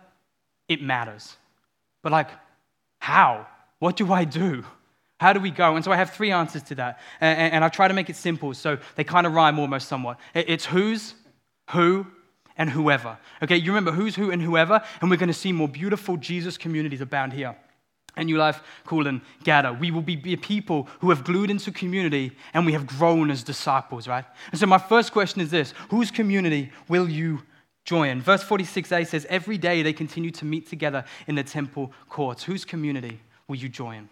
[0.68, 1.36] it matters.
[2.02, 2.30] But, like,
[2.98, 3.46] how?
[3.78, 4.64] What do I do?
[5.18, 5.76] How do we go?
[5.76, 7.00] And so I have three answers to that.
[7.20, 10.18] And, and I've tried to make it simple so they kind of rhyme almost somewhat.
[10.34, 11.14] It's who's,
[11.70, 12.06] who,
[12.58, 13.18] and whoever.
[13.42, 16.56] Okay, you remember who's who and whoever, and we're going to see more beautiful Jesus
[16.56, 17.56] communities abound here.
[18.18, 19.74] And New Life, Cool and Gather.
[19.74, 24.08] We will be people who have glued into community and we have grown as disciples,
[24.08, 24.24] right?
[24.50, 27.42] And so my first question is this Whose community will you
[27.84, 28.22] join?
[28.22, 32.42] Verse 46a says, Every day they continue to meet together in the temple courts.
[32.42, 34.08] Whose community will you join?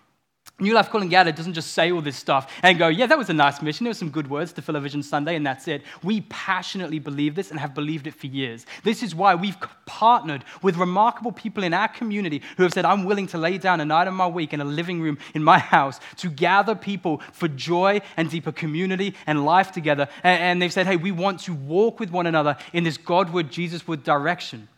[0.61, 3.35] New Life Coolangatta doesn't just say all this stuff and go, yeah, that was a
[3.35, 3.83] nice mission.
[3.83, 5.83] There were some good words to fill a vision Sunday, and that's it.
[6.05, 8.65] We passionately believe this and have believed it for years.
[8.85, 13.05] This is why we've partnered with remarkable people in our community who have said, I'm
[13.05, 15.59] willing to lay down a night of my week in a living room in my
[15.59, 20.09] house to gather people for joy and deeper community and life together.
[20.23, 24.05] And they've said, hey, we want to walk with one another in this Godward, Jesusward
[24.05, 24.69] direction.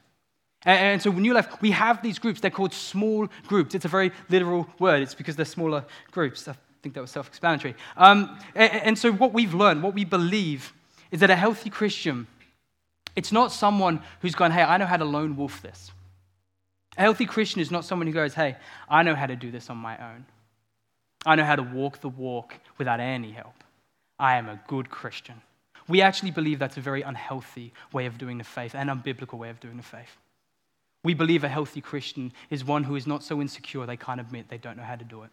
[0.67, 2.41] And, so, New Life, we have these groups.
[2.41, 3.77] They're called small groups.
[3.77, 5.01] It's a very literal word.
[5.01, 6.49] It's because they're smaller groups.
[6.49, 7.77] I think that was self explanatory.
[7.97, 10.73] Um, and, and so, what we've learned, what we believe,
[11.13, 12.27] is that a healthy Christian,
[13.15, 15.93] it's not someone who's gone, hey, I know how to lone wolf this.
[16.99, 18.57] A healthy Christian is not someone who goes, hey,
[18.89, 20.27] I know how to do this on my own.
[21.25, 23.63] I know how to walk the walk without any help.
[24.19, 25.43] I am a good Christian.
[25.87, 29.51] We actually believe that's a very unhealthy way of doing the faith and unbiblical way
[29.51, 30.17] of doing the faith.
[31.07, 34.49] We believe a healthy Christian is one who is not so insecure they can't admit
[34.49, 35.31] they don't know how to do it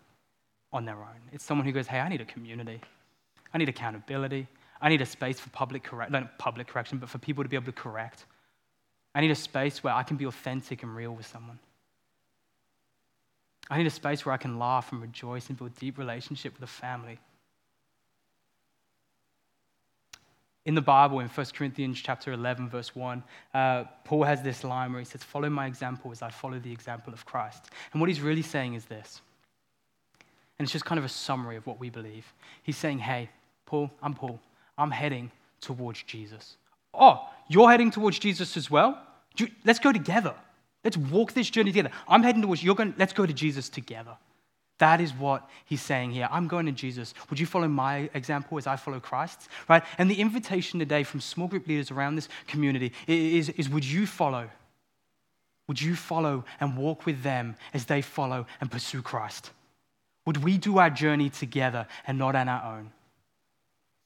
[0.72, 1.20] on their own.
[1.32, 2.80] It's someone who goes, hey, I need a community.
[3.56, 4.46] I need accountability.
[4.80, 7.56] I need a space for public correct, not public correction, but for people to be
[7.56, 8.26] able to correct.
[9.16, 11.58] I need a space where I can be authentic and real with someone.
[13.68, 16.70] I need a space where I can laugh and rejoice and build deep relationship with
[16.70, 17.18] a family.
[20.66, 23.24] In the Bible, in 1 Corinthians chapter 11, verse 1,
[23.54, 26.72] uh, Paul has this line where he says, Follow my example as I follow the
[26.72, 27.70] example of Christ.
[27.92, 29.22] And what he's really saying is this.
[30.58, 32.34] And it's just kind of a summary of what we believe.
[32.64, 33.30] He's saying, Hey,
[33.66, 34.40] Paul, I'm Paul.
[34.78, 36.56] I'm heading towards Jesus.
[36.94, 39.02] Oh, you're heading towards Jesus as well?
[39.66, 40.36] Let's go together.
[40.84, 41.92] Let's walk this journey together.
[42.08, 44.16] I'm heading towards, you're going, let's go to Jesus together.
[44.84, 46.28] That is what he's saying here.
[46.30, 47.14] I'm going to Jesus.
[47.30, 49.48] Would you follow my example as I follow Christ's?
[49.70, 49.82] Right?
[49.98, 54.06] And the invitation today from small group leaders around this community is, is would you
[54.06, 54.50] follow?
[55.70, 59.52] Would you follow and walk with them as they follow and pursue Christ?
[60.26, 62.92] Would we do our journey together and not on our own?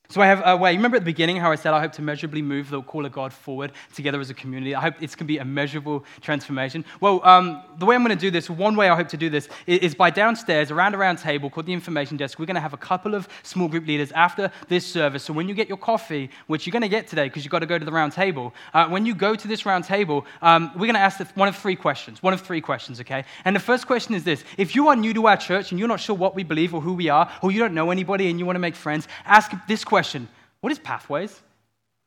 [0.10, 0.74] So I have a way.
[0.74, 3.12] Remember at the beginning how I said I hope to measurably move the call of
[3.12, 4.74] God forward together as a community.
[4.74, 6.86] I hope it's going to be a measurable transformation.
[7.02, 9.30] Well, um, the way I'm going to do this, one way I hope to do
[9.30, 12.40] this, is, is by downstairs around a round table called the information desk.
[12.40, 15.26] We're going to have a couple of small group leaders after this service.
[15.26, 17.60] So when you get your coffee, which you're going to get today because you've got
[17.60, 20.72] to go to the round table, uh, when you go to this round table, um,
[20.76, 22.24] we're going to ask one of three questions.
[22.24, 23.26] One of three questions, okay?
[23.44, 25.90] And the first question is this: If you are new to our church and you're
[25.90, 28.40] not sure what we believe or who we are, or you don't know anybody and
[28.40, 30.28] you want to make friends, ask this question question
[30.62, 31.34] What is pathways?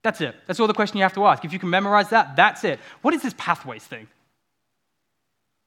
[0.03, 0.35] That's it.
[0.47, 1.45] That's all the question you have to ask.
[1.45, 2.79] If you can memorize that, that's it.
[3.03, 4.07] What is this pathways thing?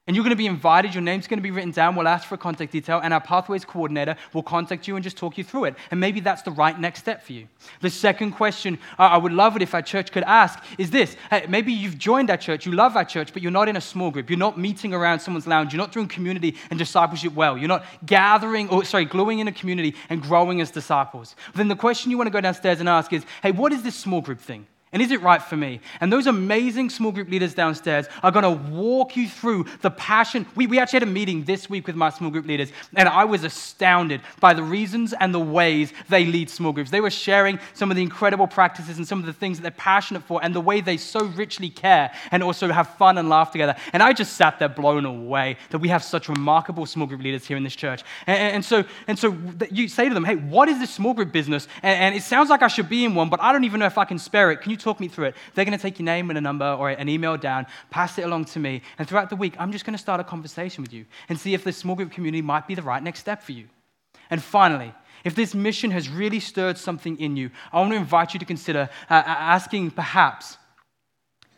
[0.06, 1.96] And you're going to be invited, your name's going to be written down.
[1.96, 5.38] We'll ask for contact detail, and our pathways coordinator will contact you and just talk
[5.38, 5.76] you through it.
[5.92, 7.48] And maybe that's the right next step for you.
[7.80, 11.16] The second question uh, I would love it if our church could ask is this
[11.30, 13.82] hey, maybe you've joined our church, you love our church, but you're not in a
[13.82, 14.30] small group.
[14.30, 15.72] You're not meeting around someone's lounge.
[15.72, 17.58] You're not doing community and discipleship well.
[17.58, 21.34] You're not gathering, or sorry, gluing in a community and growing as disciples.
[21.56, 23.96] Then the question you want to go downstairs and ask is hey, what is this
[23.96, 24.68] small group thing?
[24.94, 25.82] And is it right for me?
[26.00, 30.46] And those amazing small group leaders downstairs are going to walk you through the passion.
[30.56, 33.26] We, we actually had a meeting this week with my small group leaders, and I
[33.26, 36.92] was astounded by the reasons and the ways they lead small groups.
[36.92, 39.72] They were sharing some of the incredible practices and some of the things that they're
[39.72, 43.52] passionate for, and the way they so richly care and also have fun and laugh
[43.52, 43.76] together.
[43.94, 47.48] And I just sat there blown away that we have such remarkable small group leaders
[47.48, 48.04] here in this church.
[48.28, 49.36] And, and so, and so
[49.72, 51.68] you say to them, hey, what is this small group business?
[51.82, 53.88] And, and it sounds like I should be in one, but I don't even know
[53.88, 54.62] if I can spare it.
[54.62, 55.36] Can you talk me through it.
[55.54, 58.24] They're going to take your name and a number or an email down, pass it
[58.24, 60.94] along to me, and throughout the week, I'm just going to start a conversation with
[60.94, 63.54] you and see if this small group community might be the right next step for
[63.54, 63.68] you.
[64.30, 68.34] And finally, if this mission has really stirred something in you, I want to invite
[68.34, 70.58] you to consider uh, asking perhaps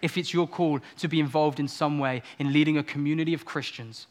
[0.01, 3.45] if it's your call to be involved in some way in leading a community of
[3.45, 4.07] Christians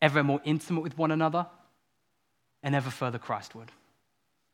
[0.00, 1.46] ever more intimate with one another
[2.62, 3.68] and ever further Christward.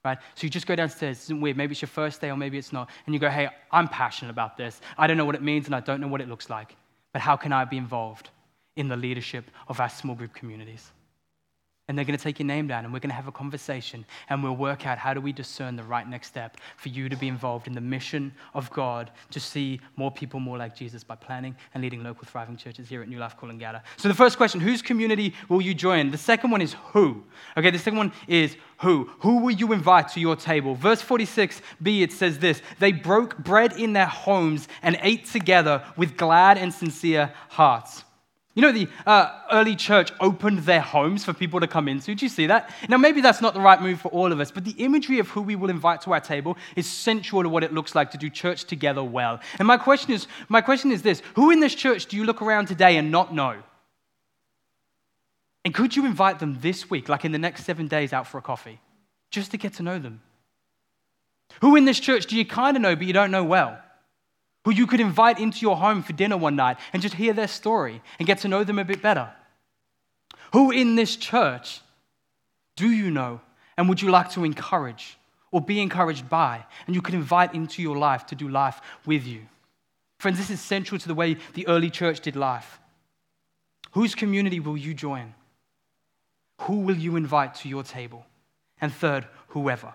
[0.04, 0.18] Right?
[0.34, 1.56] So you just go downstairs, isn't weird.
[1.56, 2.90] Maybe it's your first day or maybe it's not.
[3.06, 4.80] And you go, hey, I'm passionate about this.
[4.98, 6.74] I don't know what it means and I don't know what it looks like.
[7.12, 8.30] But how can I be involved
[8.74, 10.90] in the leadership of our small group communities?
[11.88, 14.04] And they're going to take your name down and we're going to have a conversation
[14.28, 17.16] and we'll work out how do we discern the right next step for you to
[17.16, 21.16] be involved in the mission of God to see more people more like Jesus by
[21.16, 23.82] planting and leading local thriving churches here at New Life Calling Coolangatta.
[23.96, 26.10] So the first question, whose community will you join?
[26.10, 27.24] The second one is who.
[27.56, 29.10] Okay, the second one is who.
[29.20, 30.74] Who will you invite to your table?
[30.74, 36.16] Verse 46b, it says this They broke bread in their homes and ate together with
[36.16, 38.04] glad and sincere hearts.
[38.54, 42.06] You know, the uh, early church opened their homes for people to come into.
[42.06, 42.70] Did you see that?
[42.86, 45.28] Now, maybe that's not the right move for all of us, but the imagery of
[45.30, 48.18] who we will invite to our table is central to what it looks like to
[48.18, 49.40] do church together well.
[49.58, 52.42] And my question is, my question is this Who in this church do you look
[52.42, 53.56] around today and not know?
[55.64, 58.36] And could you invite them this week, like in the next seven days, out for
[58.36, 58.80] a coffee,
[59.30, 60.20] just to get to know them?
[61.62, 63.78] Who in this church do you kind of know, but you don't know well?
[64.64, 67.48] Who you could invite into your home for dinner one night and just hear their
[67.48, 69.30] story and get to know them a bit better?
[70.52, 71.80] Who in this church
[72.76, 73.40] do you know
[73.76, 75.18] and would you like to encourage
[75.50, 79.26] or be encouraged by and you could invite into your life to do life with
[79.26, 79.42] you?
[80.18, 82.78] Friends, this is central to the way the early church did life.
[83.92, 85.34] Whose community will you join?
[86.62, 88.24] Who will you invite to your table?
[88.80, 89.94] And third, whoever.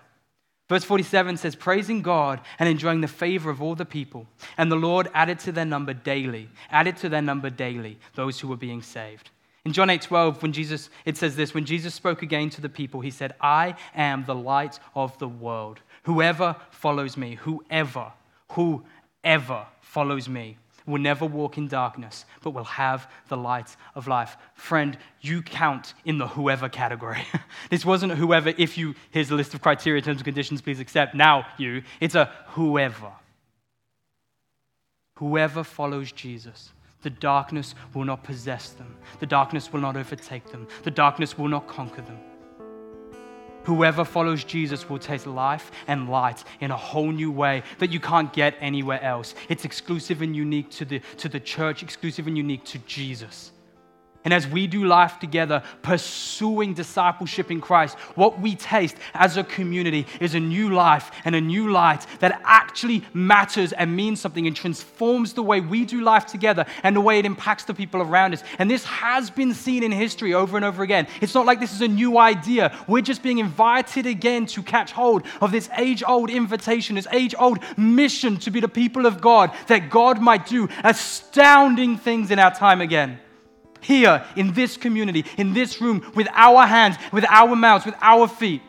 [0.68, 4.26] Verse 47 says, praising God and enjoying the favor of all the people.
[4.58, 8.48] And the Lord added to their number daily, added to their number daily those who
[8.48, 9.30] were being saved.
[9.64, 12.68] In John 8 12, when Jesus, it says this, when Jesus spoke again to the
[12.68, 15.80] people, he said, I am the light of the world.
[16.04, 18.12] Whoever follows me, whoever,
[18.52, 20.58] whoever follows me
[20.88, 24.36] will never walk in darkness, but will have the light of life.
[24.54, 27.22] Friend, you count in the whoever category.
[27.70, 31.14] this wasn't whoever, if you, here's a list of criteria, terms and conditions, please accept.
[31.14, 31.82] Now you.
[32.00, 33.12] It's a whoever.
[35.16, 36.70] Whoever follows Jesus.
[37.02, 38.96] The darkness will not possess them.
[39.20, 40.66] The darkness will not overtake them.
[40.82, 42.18] The darkness will not conquer them.
[43.68, 48.00] Whoever follows Jesus will taste life and light in a whole new way that you
[48.00, 49.34] can't get anywhere else.
[49.50, 53.52] It's exclusive and unique to the, to the church, exclusive and unique to Jesus.
[54.28, 59.42] And as we do life together, pursuing discipleship in Christ, what we taste as a
[59.42, 64.46] community is a new life and a new light that actually matters and means something
[64.46, 68.02] and transforms the way we do life together and the way it impacts the people
[68.02, 68.42] around us.
[68.58, 71.06] And this has been seen in history over and over again.
[71.22, 72.76] It's not like this is a new idea.
[72.86, 77.34] We're just being invited again to catch hold of this age old invitation, this age
[77.38, 82.38] old mission to be the people of God, that God might do astounding things in
[82.38, 83.20] our time again
[83.88, 88.28] here in this community, in this room, with our hands, with our mouths, with our
[88.28, 88.60] feet.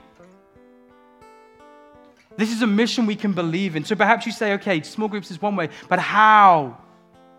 [2.37, 3.83] This is a mission we can believe in.
[3.83, 6.77] So perhaps you say, okay, small groups is one way, but how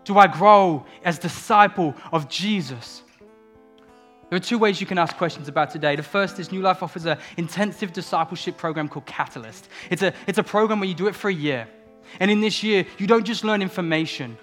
[0.03, 3.01] do I grow as disciple of Jesus?
[4.29, 5.95] There are two ways you can ask questions about today.
[5.95, 9.67] The first is New Life offers an intensive discipleship program called Catalyst.
[9.89, 11.67] It's a, it's a program where you do it for a year.
[12.19, 14.37] And in this year, you don't just learn information,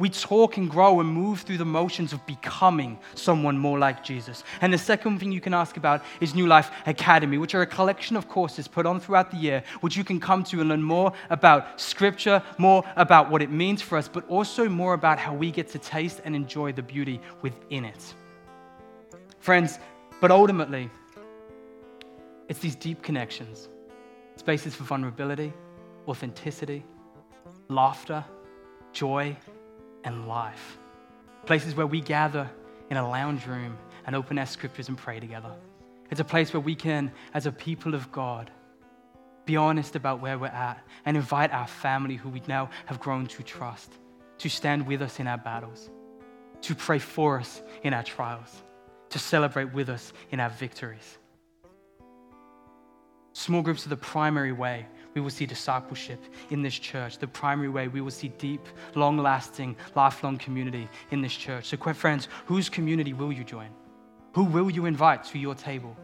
[0.00, 4.42] we talk and grow and move through the motions of becoming someone more like Jesus.
[4.62, 7.66] And the second thing you can ask about is New Life Academy, which are a
[7.66, 10.82] collection of courses put on throughout the year, which you can come to and learn
[10.82, 15.34] more about Scripture, more about what it means for us, but also more about how
[15.34, 18.14] we get to taste and enjoy the beauty within it.
[19.38, 19.78] Friends,
[20.22, 20.90] but ultimately,
[22.48, 23.68] it's these deep connections,
[24.36, 25.52] spaces for vulnerability,
[26.08, 26.84] authenticity,
[27.68, 28.24] laughter,
[28.92, 29.36] joy
[30.04, 30.78] and life.
[31.46, 32.50] Places where we gather
[32.90, 35.52] in a lounge room and open our scriptures and pray together.
[36.10, 38.50] It's a place where we can, as a people of God,
[39.46, 43.26] be honest about where we're at and invite our family, who we now have grown
[43.28, 43.92] to trust,
[44.38, 45.90] to stand with us in our battles,
[46.62, 48.62] to pray for us in our trials,
[49.10, 51.18] to celebrate with us in our victories.
[53.32, 57.18] Small groups are the primary way we will see discipleship in this church.
[57.18, 61.66] The primary way we will see deep, long lasting, lifelong community in this church.
[61.66, 63.70] So, friends, whose community will you join?
[64.34, 65.96] Who will you invite to your table?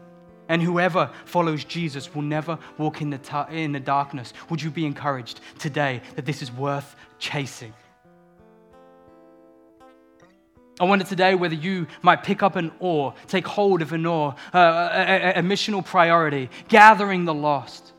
[0.49, 4.33] And whoever follows Jesus will never walk in the, in the darkness.
[4.49, 7.73] Would you be encouraged today that this is worth chasing?
[10.79, 14.35] I wonder today whether you might pick up an oar, take hold of an oar,
[14.53, 17.93] uh, a, a, a missional priority, gathering the lost,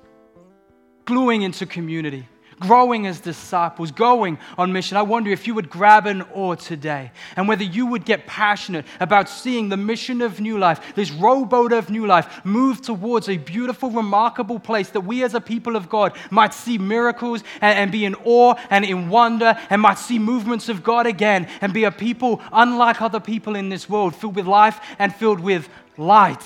[1.09, 2.29] gluing into community
[2.61, 4.97] growing as disciples, going on mission.
[4.97, 8.85] I wonder if you would grab an oar today and whether you would get passionate
[8.99, 13.37] about seeing the mission of New Life, this rowboat of New Life, move towards a
[13.37, 17.93] beautiful, remarkable place that we as a people of God might see miracles and, and
[17.93, 21.85] be in awe and in wonder and might see movements of God again and be
[21.85, 26.43] a people unlike other people in this world, filled with life and filled with light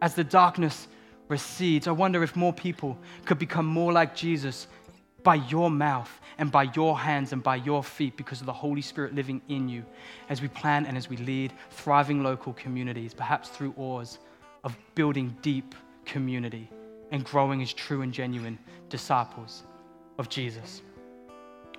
[0.00, 0.86] as the darkness
[1.28, 1.88] recedes.
[1.88, 4.66] I wonder if more people could become more like Jesus
[5.22, 8.80] by your mouth and by your hands and by your feet because of the Holy
[8.80, 9.84] Spirit living in you
[10.28, 14.18] as we plan and as we lead thriving local communities, perhaps through oars
[14.62, 15.74] of building deep
[16.04, 16.70] community
[17.10, 18.58] and growing as true and genuine
[18.88, 19.64] disciples
[20.18, 20.82] of Jesus.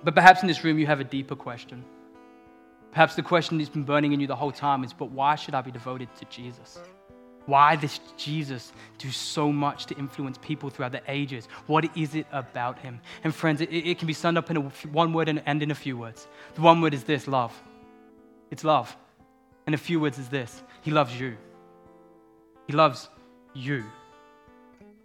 [0.04, 1.84] But perhaps in this room you have a deeper question.
[2.92, 5.54] Perhaps the question that's been burning in you the whole time is, but why should
[5.54, 6.78] I be devoted to Jesus?
[7.48, 11.48] Why does Jesus do so much to influence people throughout the ages?
[11.66, 13.00] What is it about him?
[13.24, 14.60] And friends, it, it can be summed up in a,
[14.92, 16.28] one word and, and in a few words.
[16.56, 17.58] The one word is this love.
[18.50, 18.94] It's love.
[19.64, 21.38] And a few words is this He loves you.
[22.66, 23.08] He loves
[23.54, 23.82] you.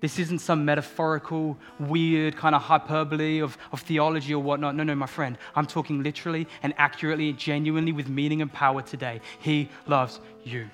[0.01, 4.75] This isn't some metaphorical, weird kind of hyperbole of, of theology or whatnot.
[4.75, 5.37] No, no, my friend.
[5.55, 9.21] I'm talking literally and accurately, genuinely with meaning and power today.
[9.39, 10.67] He loves you.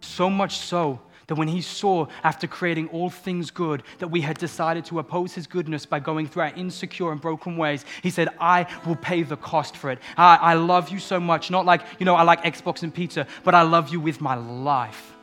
[0.00, 4.38] So much so that when he saw, after creating all things good, that we had
[4.38, 8.28] decided to oppose his goodness by going through our insecure and broken ways, he said,
[8.40, 9.98] I will pay the cost for it.
[10.16, 11.50] I, I love you so much.
[11.50, 14.34] Not like, you know, I like Xbox and pizza, but I love you with my
[14.34, 15.17] life.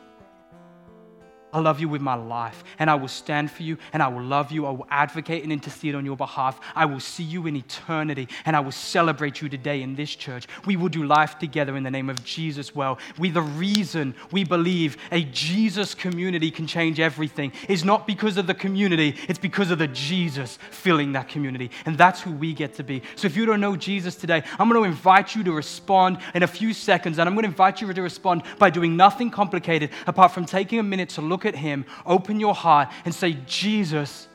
[1.56, 4.22] I love you with my life, and I will stand for you, and I will
[4.22, 4.66] love you.
[4.66, 6.60] I will advocate and intercede on your behalf.
[6.74, 10.46] I will see you in eternity, and I will celebrate you today in this church.
[10.66, 12.98] We will do life together in the name of Jesus well.
[13.16, 18.46] We, the reason we believe a Jesus community can change everything is not because of
[18.46, 21.70] the community, it's because of the Jesus filling that community.
[21.86, 23.00] And that's who we get to be.
[23.14, 26.42] So if you don't know Jesus today, I'm going to invite you to respond in
[26.42, 29.88] a few seconds, and I'm going to invite you to respond by doing nothing complicated
[30.06, 34.28] apart from taking a minute to look at Him, open your heart, and say, Jesus,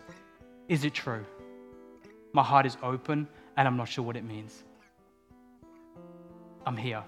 [0.68, 1.26] is it true?
[2.34, 4.64] My heart is open and I'm not sure what it means.
[6.66, 7.04] I'm here.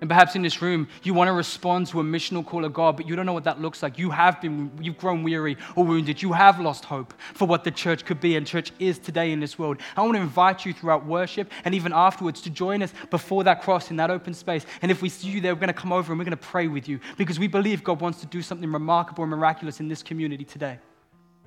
[0.00, 2.96] And perhaps in this room, you want to respond to a missional call of God,
[2.96, 3.98] but you don't know what that looks like.
[3.98, 6.22] You have been, you've grown weary or wounded.
[6.22, 9.40] You have lost hope for what the church could be and church is today in
[9.40, 9.78] this world.
[9.96, 13.60] I want to invite you throughout worship and even afterwards to join us before that
[13.62, 14.64] cross in that open space.
[14.82, 16.36] And if we see you there, we're going to come over and we're going to
[16.36, 19.88] pray with you because we believe God wants to do something remarkable and miraculous in
[19.88, 20.78] this community today.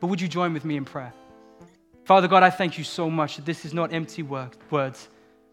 [0.01, 1.13] But would you join with me in prayer?
[2.03, 5.07] Father God, I thank you so much that this is not empty words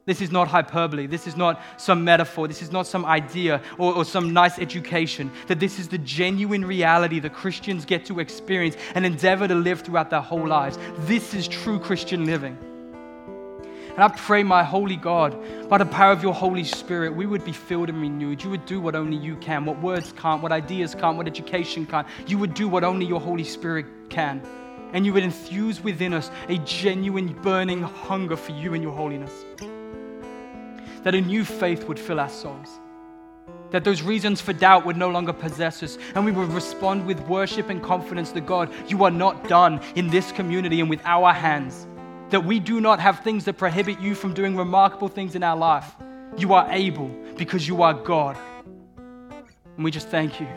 [0.09, 1.06] this is not hyperbole.
[1.06, 2.48] This is not some metaphor.
[2.48, 5.30] This is not some idea or, or, some nice education.
[5.48, 9.82] That this is the genuine reality that Christians get to experience and endeavor to live
[9.82, 10.78] throughout their whole lives.
[11.00, 12.56] This is true Christian living.
[13.90, 17.44] And I pray, my holy God, by the power of your Holy Spirit, we would
[17.44, 18.42] be filled and renewed.
[18.42, 21.84] You would do what only you can, what words can't, what ideas can't, what education
[21.84, 22.09] can't.
[22.26, 24.40] You would do what only your Holy Spirit can.
[24.94, 29.44] And you would infuse within us a genuine, burning hunger for you and your holiness
[31.09, 32.68] that a new faith would fill our souls.
[33.70, 37.18] That those reasons for doubt would no longer possess us, and we would respond with
[37.20, 41.32] worship and confidence that God, you are not done in this community and with our
[41.32, 41.86] hands.
[42.28, 45.56] That we do not have things that prohibit you from doing remarkable things in our
[45.56, 45.90] life.
[46.36, 48.36] You are able because you are God.
[49.76, 50.48] And we just thank you.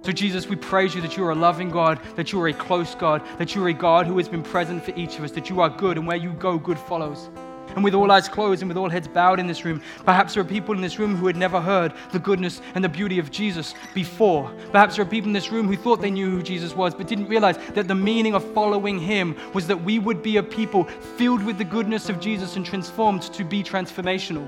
[0.00, 2.54] So, Jesus, we praise you that you are a loving God, that you are a
[2.54, 5.32] close God, that you are a God who has been present for each of us,
[5.32, 7.28] that you are good, and where you go, good follows
[7.74, 10.42] and with all eyes closed and with all heads bowed in this room, perhaps there
[10.42, 13.30] are people in this room who had never heard the goodness and the beauty of
[13.30, 14.52] Jesus before.
[14.70, 17.06] Perhaps there are people in this room who thought they knew who Jesus was, but
[17.06, 20.84] didn't realize that the meaning of following him was that we would be a people
[21.16, 24.46] filled with the goodness of Jesus and transformed to be transformational.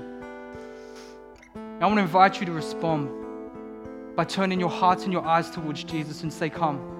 [1.79, 3.09] I want to invite you to respond
[4.15, 6.95] by turning your hearts and your eyes towards Jesus and say, Come.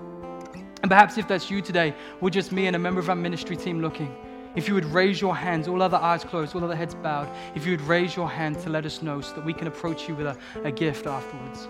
[0.84, 3.57] And perhaps if that's you today, we're just me and a member of our ministry
[3.57, 4.15] team looking.
[4.58, 7.64] If you would raise your hands, all other eyes closed, all other heads bowed, if
[7.64, 10.16] you would raise your hand to let us know so that we can approach you
[10.16, 11.68] with a, a gift afterwards.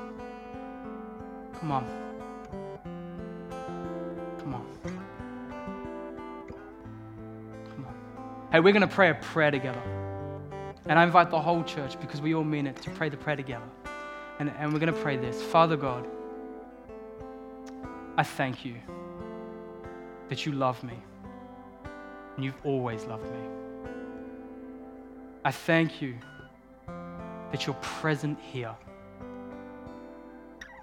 [1.60, 1.86] Come on.
[4.40, 4.66] Come on.
[7.76, 7.94] Come on.
[8.54, 9.82] Hey, we're going to pray a prayer together.
[10.86, 13.36] And I invite the whole church, because we all mean it, to pray the prayer
[13.36, 13.68] together.
[14.40, 16.08] And, and we're going to pray this Father God,
[18.16, 18.76] I thank you
[20.30, 21.04] that you love me
[22.38, 23.40] and you've always loved me.
[25.44, 26.16] I thank you
[27.52, 28.76] that you're present here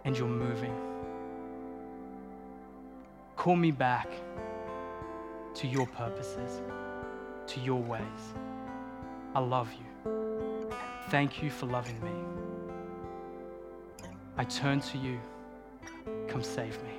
[0.04, 0.74] and you're moving.
[3.36, 4.08] Call me back
[5.54, 6.60] to your purposes,
[7.46, 8.02] to your ways.
[9.34, 10.12] I love you.
[11.10, 12.10] Thank you for loving me.
[14.36, 15.20] I turn to you.
[16.28, 16.90] Come save me.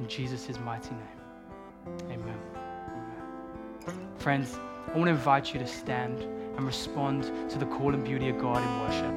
[0.00, 2.10] In Jesus' mighty name.
[2.10, 2.57] Amen.
[4.18, 4.58] Friends,
[4.88, 8.38] I want to invite you to stand and respond to the call and beauty of
[8.38, 9.14] God in worship.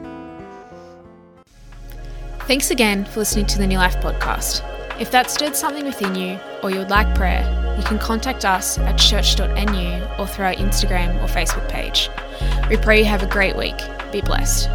[2.47, 4.63] Thanks again for listening to the New Life podcast.
[4.99, 8.77] If that stirred something within you or you would like prayer, you can contact us
[8.77, 12.09] at church.nu or through our Instagram or Facebook page.
[12.69, 13.77] We pray you have a great week.
[14.11, 14.69] Be blessed.